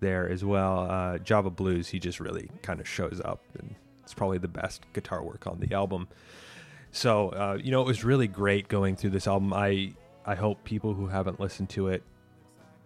there 0.00 0.28
as 0.28 0.44
well. 0.44 0.90
Uh, 0.90 1.18
Java 1.18 1.50
Blues, 1.50 1.88
he 1.88 1.98
just 1.98 2.20
really 2.20 2.50
kind 2.62 2.80
of 2.80 2.88
shows 2.88 3.20
up, 3.24 3.42
and 3.58 3.74
it's 4.02 4.14
probably 4.14 4.38
the 4.38 4.48
best 4.48 4.84
guitar 4.92 5.22
work 5.22 5.46
on 5.46 5.60
the 5.60 5.74
album. 5.74 6.08
So, 6.92 7.30
uh, 7.30 7.58
you 7.62 7.70
know, 7.70 7.82
it 7.82 7.86
was 7.86 8.04
really 8.04 8.28
great 8.28 8.68
going 8.68 8.96
through 8.96 9.10
this 9.10 9.26
album. 9.26 9.52
I 9.52 9.94
I 10.24 10.34
hope 10.34 10.64
people 10.64 10.94
who 10.94 11.08
haven't 11.08 11.40
listened 11.40 11.68
to 11.70 11.88
it 11.88 12.02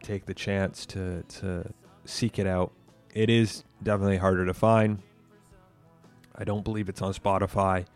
take 0.02 0.26
the 0.26 0.34
chance 0.34 0.86
to 0.86 1.22
to 1.22 1.72
seek 2.04 2.38
it 2.38 2.46
out. 2.46 2.72
It 3.14 3.30
is 3.30 3.64
definitely 3.82 4.18
harder 4.18 4.46
to 4.46 4.54
find. 4.54 5.02
I 6.36 6.44
don't 6.44 6.64
believe 6.64 6.88
it's 6.88 7.02
on 7.02 7.12
Spotify. 7.12 7.86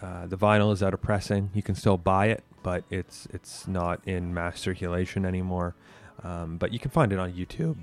Uh, 0.00 0.26
the 0.26 0.36
vinyl 0.36 0.72
is 0.72 0.82
out 0.82 0.94
of 0.94 1.02
pressing. 1.02 1.50
You 1.54 1.62
can 1.62 1.74
still 1.74 1.96
buy 1.96 2.26
it, 2.26 2.42
but 2.62 2.84
it's 2.90 3.28
it's 3.32 3.68
not 3.68 4.00
in 4.06 4.34
mass 4.34 4.60
circulation 4.60 5.24
anymore. 5.24 5.74
Um, 6.24 6.56
but 6.56 6.72
you 6.72 6.78
can 6.78 6.90
find 6.90 7.12
it 7.12 7.18
on 7.18 7.32
YouTube. 7.32 7.76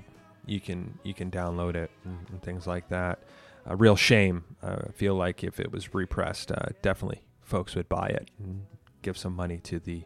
You 0.46 0.60
can 0.60 0.98
you 1.02 1.14
can 1.14 1.30
download 1.30 1.74
it 1.74 1.90
and, 2.04 2.18
and 2.30 2.42
things 2.42 2.66
like 2.66 2.88
that. 2.88 3.20
A 3.66 3.76
real 3.76 3.96
shame. 3.96 4.44
I 4.62 4.90
feel 4.92 5.14
like 5.14 5.44
if 5.44 5.60
it 5.60 5.70
was 5.70 5.94
repressed, 5.94 6.50
uh, 6.50 6.70
definitely 6.82 7.22
folks 7.42 7.74
would 7.74 7.88
buy 7.88 8.08
it 8.08 8.30
and 8.38 8.66
give 9.02 9.16
some 9.18 9.34
money 9.34 9.58
to 9.58 9.78
the 9.78 10.04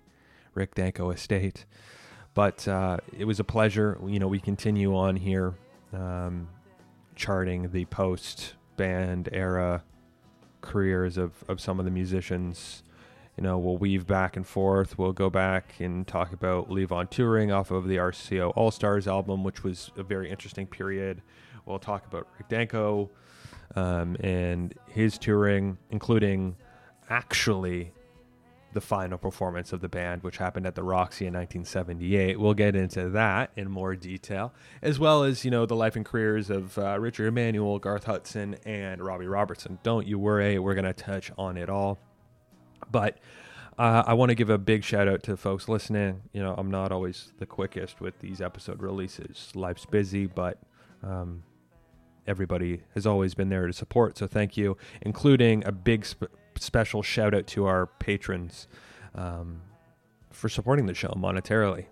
Rick 0.54 0.74
Danko 0.74 1.10
estate. 1.10 1.66
But 2.34 2.66
uh, 2.66 2.98
it 3.16 3.26
was 3.26 3.38
a 3.38 3.44
pleasure. 3.44 3.98
You 4.06 4.18
know, 4.18 4.28
we 4.28 4.40
continue 4.40 4.96
on 4.96 5.16
here, 5.16 5.54
um, 5.92 6.48
charting 7.14 7.70
the 7.70 7.84
post 7.86 8.54
band 8.76 9.28
era 9.32 9.84
careers 10.60 11.18
of, 11.18 11.44
of 11.48 11.60
some 11.60 11.78
of 11.78 11.84
the 11.84 11.90
musicians. 11.90 12.82
You 13.36 13.42
know, 13.42 13.58
we'll 13.58 13.76
weave 13.76 14.06
back 14.06 14.36
and 14.36 14.46
forth. 14.46 14.96
We'll 14.96 15.12
go 15.12 15.28
back 15.28 15.80
and 15.80 16.06
talk 16.06 16.32
about 16.32 16.68
Levon 16.68 17.10
Touring 17.10 17.50
off 17.50 17.70
of 17.70 17.88
the 17.88 17.96
RCO 17.96 18.52
All 18.54 18.70
Stars 18.70 19.08
album, 19.08 19.42
which 19.42 19.64
was 19.64 19.90
a 19.96 20.04
very 20.04 20.30
interesting 20.30 20.66
period. 20.66 21.20
We'll 21.66 21.80
talk 21.80 22.06
about 22.06 22.28
Rick 22.38 22.48
Danko 22.48 23.10
um, 23.74 24.16
and 24.20 24.74
his 24.88 25.18
touring, 25.18 25.78
including 25.90 26.56
actually 27.10 27.92
the 28.72 28.80
final 28.80 29.16
performance 29.16 29.72
of 29.72 29.80
the 29.80 29.88
band, 29.88 30.22
which 30.22 30.36
happened 30.36 30.66
at 30.66 30.74
the 30.74 30.82
Roxy 30.82 31.26
in 31.26 31.34
1978. 31.34 32.38
We'll 32.38 32.54
get 32.54 32.76
into 32.76 33.08
that 33.10 33.50
in 33.56 33.70
more 33.70 33.96
detail, 33.96 34.52
as 34.82 34.98
well 34.98 35.22
as 35.22 35.44
you 35.44 35.50
know 35.50 35.64
the 35.64 35.76
life 35.76 35.96
and 35.96 36.04
careers 36.04 36.50
of 36.50 36.76
uh, 36.76 36.98
Richard 37.00 37.32
Manuel, 37.32 37.78
Garth 37.78 38.04
Hudson, 38.04 38.56
and 38.66 39.00
Robbie 39.00 39.26
Robertson. 39.26 39.78
Don't 39.82 40.06
you 40.06 40.18
worry, 40.18 40.58
we're 40.58 40.74
going 40.74 40.84
to 40.84 40.92
touch 40.92 41.30
on 41.38 41.56
it 41.56 41.70
all. 41.70 41.98
But 42.94 43.18
uh, 43.76 44.04
I 44.06 44.14
want 44.14 44.28
to 44.28 44.36
give 44.36 44.50
a 44.50 44.56
big 44.56 44.84
shout 44.84 45.08
out 45.08 45.24
to 45.24 45.36
folks 45.36 45.68
listening. 45.68 46.22
You 46.32 46.44
know, 46.44 46.54
I'm 46.56 46.70
not 46.70 46.92
always 46.92 47.32
the 47.38 47.44
quickest 47.44 48.00
with 48.00 48.16
these 48.20 48.40
episode 48.40 48.80
releases. 48.80 49.50
Life's 49.56 49.84
busy, 49.84 50.26
but 50.26 50.62
um, 51.02 51.42
everybody 52.24 52.82
has 52.94 53.04
always 53.04 53.34
been 53.34 53.48
there 53.48 53.66
to 53.66 53.72
support. 53.72 54.16
So 54.16 54.28
thank 54.28 54.56
you, 54.56 54.76
including 55.02 55.64
a 55.66 55.72
big 55.72 56.06
sp- 56.06 56.30
special 56.56 57.02
shout 57.02 57.34
out 57.34 57.48
to 57.48 57.66
our 57.66 57.86
patrons 57.86 58.68
um, 59.16 59.60
for 60.30 60.48
supporting 60.48 60.86
the 60.86 60.94
show 60.94 61.12
monetarily. 61.16 61.86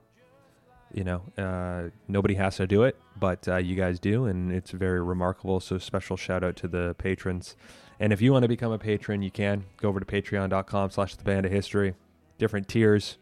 You 0.94 1.02
know, 1.02 1.22
uh, 1.36 1.88
nobody 2.06 2.34
has 2.34 2.58
to 2.58 2.68
do 2.68 2.84
it, 2.84 2.96
but 3.18 3.48
uh, 3.48 3.56
you 3.56 3.74
guys 3.74 3.98
do, 3.98 4.26
and 4.26 4.52
it's 4.52 4.70
very 4.70 5.02
remarkable. 5.02 5.58
So 5.58 5.78
special 5.78 6.16
shout 6.16 6.44
out 6.44 6.54
to 6.56 6.68
the 6.68 6.94
patrons. 6.96 7.56
And 8.02 8.12
if 8.12 8.20
you 8.20 8.32
want 8.32 8.42
to 8.42 8.48
become 8.48 8.72
a 8.72 8.80
patron, 8.80 9.22
you 9.22 9.30
can 9.30 9.62
go 9.76 9.88
over 9.88 10.00
to 10.00 10.04
patreon.com 10.04 10.90
slash 10.90 11.14
the 11.14 11.22
band 11.22 11.46
of 11.46 11.52
history. 11.52 11.94
Different 12.36 12.66
tiers, 12.66 13.16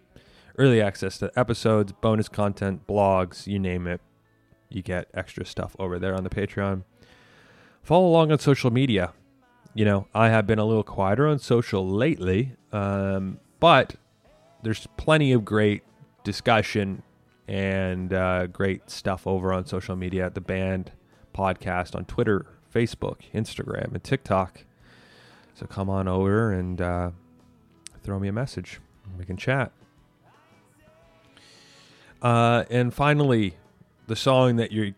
early 0.57 0.81
access 0.81 1.19
to 1.19 1.31
episodes, 1.37 1.93
bonus 1.93 2.31
content, 2.31 2.87
blogs, 2.87 3.47
you 3.47 3.59
name 3.59 3.87
it. 3.87 4.01
you 4.71 4.81
get 4.81 5.09
extra 5.13 5.45
stuff 5.45 5.77
over 5.79 5.99
there 5.99 6.15
on 6.15 6.25
the 6.25 6.31
Patreon. 6.31 6.85
Follow 7.83 8.07
along 8.07 8.33
on 8.33 8.39
social 8.39 8.71
media. 8.71 9.13
You 9.75 9.85
know, 9.85 10.07
I 10.15 10.31
have 10.31 10.47
been 10.47 10.59
a 10.59 10.65
little 10.65 10.83
quieter 10.83 11.29
on 11.29 11.39
social 11.41 11.87
lately, 11.87 12.57
um, 12.73 13.39
but 13.59 13.97
there's 14.63 14.87
plenty 14.97 15.33
of 15.33 15.45
great 15.45 15.83
discussion 16.25 17.03
and 17.47 18.15
uh, 18.15 18.47
great 18.47 18.89
stuff 18.89 19.27
over 19.27 19.53
on 19.53 19.67
social 19.67 19.95
media 19.95 20.25
at 20.25 20.35
the 20.35 20.41
band 20.41 20.93
podcast 21.35 21.95
on 21.95 22.07
Twitter, 22.07 22.47
Facebook, 22.75 23.19
Instagram, 23.35 23.93
and 23.93 24.03
TikTok. 24.03 24.65
So 25.55 25.67
come 25.67 25.91
on 25.91 26.09
over 26.09 26.53
and 26.53 26.81
uh, 26.81 27.11
throw 28.03 28.19
me 28.19 28.29
a 28.29 28.33
message. 28.33 28.81
We 29.19 29.25
can 29.25 29.37
chat. 29.37 29.73
Uh, 32.23 32.65
and 32.71 32.93
finally, 32.93 33.57
the 34.07 34.17
song 34.17 34.57
that 34.57 34.73
you're 34.73 34.93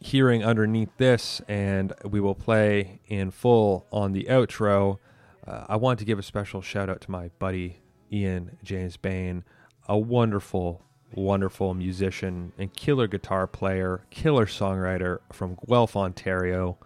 hearing 0.00 0.44
underneath 0.44 0.90
this, 0.98 1.40
and 1.48 1.92
we 2.04 2.20
will 2.20 2.34
play 2.34 3.00
in 3.08 3.30
full 3.30 3.86
on 3.90 4.12
the 4.12 4.24
outro. 4.24 4.98
Uh, 5.46 5.64
I 5.68 5.76
want 5.76 5.98
to 6.00 6.04
give 6.04 6.18
a 6.18 6.22
special 6.22 6.60
shout 6.60 6.88
out 6.88 7.00
to 7.02 7.10
my 7.10 7.30
buddy 7.38 7.80
Ian 8.12 8.58
James 8.62 8.96
Bain, 8.96 9.44
a 9.88 9.98
wonderful, 9.98 10.82
wonderful 11.14 11.74
musician 11.74 12.52
and 12.58 12.72
killer 12.72 13.06
guitar 13.06 13.46
player, 13.46 14.04
killer 14.10 14.46
songwriter 14.46 15.20
from 15.32 15.56
Guelph, 15.66 15.96
Ontario. 15.96 16.78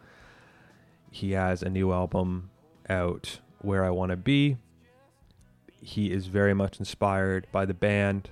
He 1.10 1.32
has 1.32 1.62
a 1.62 1.68
new 1.68 1.92
album 1.92 2.50
out, 2.92 3.40
Where 3.62 3.84
I 3.84 3.90
Want 3.90 4.10
to 4.10 4.16
Be. 4.16 4.58
He 5.80 6.12
is 6.12 6.26
very 6.26 6.54
much 6.54 6.78
inspired 6.78 7.46
by 7.50 7.64
the 7.64 7.74
band 7.74 8.30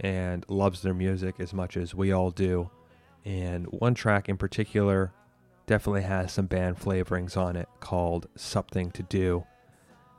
and 0.00 0.44
loves 0.48 0.82
their 0.82 0.92
music 0.92 1.36
as 1.38 1.54
much 1.54 1.76
as 1.76 1.94
we 1.94 2.12
all 2.12 2.30
do. 2.30 2.68
And 3.24 3.66
one 3.66 3.94
track 3.94 4.28
in 4.28 4.36
particular 4.36 5.12
definitely 5.66 6.02
has 6.02 6.32
some 6.32 6.46
band 6.46 6.78
flavorings 6.78 7.36
on 7.36 7.56
it 7.56 7.68
called 7.80 8.26
Something 8.36 8.90
to 8.90 9.02
Do. 9.04 9.46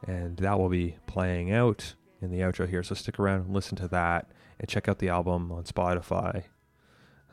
And 0.05 0.37
that 0.37 0.57
will 0.57 0.69
be 0.69 0.97
playing 1.05 1.51
out 1.51 1.93
in 2.21 2.31
the 2.31 2.39
outro 2.39 2.67
here. 2.67 2.83
So 2.83 2.95
stick 2.95 3.19
around 3.19 3.41
and 3.41 3.53
listen 3.53 3.75
to 3.77 3.87
that 3.89 4.31
and 4.59 4.69
check 4.69 4.87
out 4.87 4.99
the 4.99 5.09
album 5.09 5.51
on 5.51 5.65
Spotify, 5.65 6.45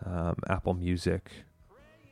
um, 0.05 0.37
Apple 0.49 0.75
Music, 0.75 1.31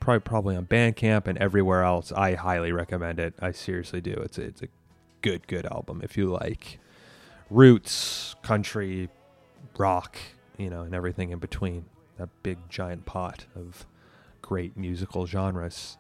probably 0.03 0.21
probably 0.21 0.57
on 0.57 0.67
Bandcamp 0.67 1.29
and 1.29 1.39
everywhere 1.39 1.85
else. 1.85 2.11
I 2.11 2.35
highly 2.35 2.73
recommend 2.73 3.21
it. 3.21 3.35
I 3.41 3.53
seriously 3.53 4.01
do. 4.01 4.13
It's 4.13 4.37
a, 4.37 4.43
it's 4.43 4.63
a 4.63 4.69
good 5.23 5.47
good 5.47 5.65
album 5.65 6.01
if 6.03 6.17
you 6.17 6.29
like 6.29 6.81
roots, 7.49 8.35
country, 8.43 9.09
rock, 9.79 10.19
you 10.59 10.69
know, 10.69 10.83
and 10.83 10.95
everything 10.95 11.31
in 11.31 11.39
between. 11.39 11.85
That 12.19 12.29
big 12.43 12.59
giant 12.69 13.07
pot 13.07 13.47
of 13.55 13.87
great 14.43 14.77
musical 14.77 15.27
genres. 15.27 15.97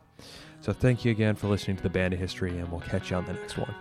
So 0.60 0.72
thank 0.72 1.04
you 1.04 1.10
again 1.10 1.36
for 1.36 1.46
listening 1.46 1.76
to 1.76 1.82
the 1.82 1.90
Band 1.90 2.12
of 2.12 2.20
History, 2.20 2.58
and 2.58 2.70
we'll 2.70 2.80
catch 2.80 3.10
you 3.10 3.16
on 3.16 3.24
the 3.24 3.32
next 3.32 3.56
one. 3.56 3.74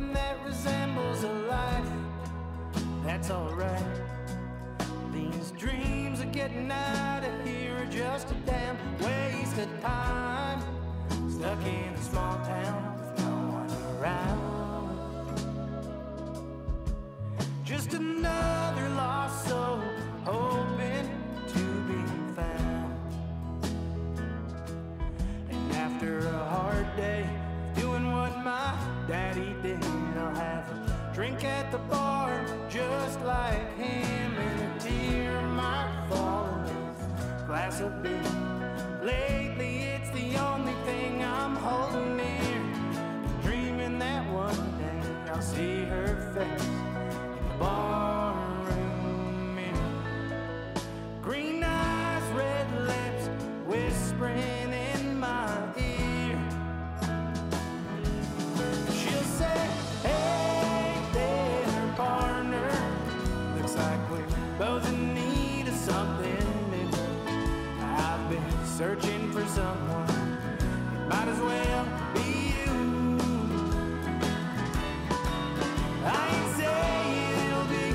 Something 0.00 0.14
that 0.14 0.36
resembles 0.44 1.24
a 1.24 1.32
life. 1.48 1.84
That's 3.04 3.30
alright. 3.30 3.82
These 5.12 5.52
dreams 5.52 6.20
of 6.20 6.32
getting 6.32 6.70
out 6.70 7.24
of 7.24 7.46
here 7.46 7.76
are 7.76 7.86
just 7.86 8.30
a 8.30 8.34
damn 8.46 8.76
waste 8.98 9.58
of 9.58 9.80
time. 9.80 10.60
Stuck 11.30 11.64
in 11.66 11.92
a 11.94 12.02
small 12.02 12.36
town 12.36 12.98
with 12.98 13.18
no 13.24 13.32
one 13.58 13.70
around. 14.00 15.38
Just 17.64 17.94
another 17.94 18.49
glass 37.80 38.04
of 38.04 39.39
searching 68.80 69.30
for 69.30 69.44
someone. 69.44 70.38
Might 71.06 71.28
as 71.28 71.38
well 71.38 71.84
be 72.14 72.54
you. 72.54 73.18
I 76.02 76.20
ain't 76.32 76.52
saying 76.56 77.32
it'll 77.44 77.68
be 77.76 77.88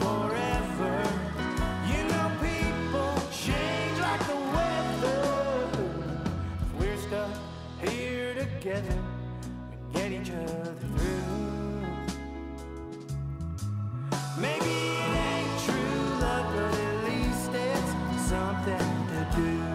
forever. 0.00 0.94
You 1.90 2.00
know 2.08 2.26
people 2.40 3.12
change 3.30 3.98
like 4.00 4.22
the 4.26 4.38
weather. 4.56 5.68
If 6.62 6.70
we're 6.80 6.96
stuck 6.96 7.34
here 7.86 8.32
together, 8.32 8.98
we 9.70 9.76
get 9.92 10.10
each 10.10 10.30
other 10.30 10.74
through. 10.80 11.84
Maybe 14.38 14.74
it 15.04 15.12
ain't 15.34 15.52
true 15.66 16.00
love, 16.18 16.46
but 16.54 16.72
at 16.86 16.96
least 17.04 17.50
it's 17.52 18.22
something 18.30 18.88
to 19.12 19.20
do. 19.36 19.69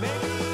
Maybe 0.00 0.53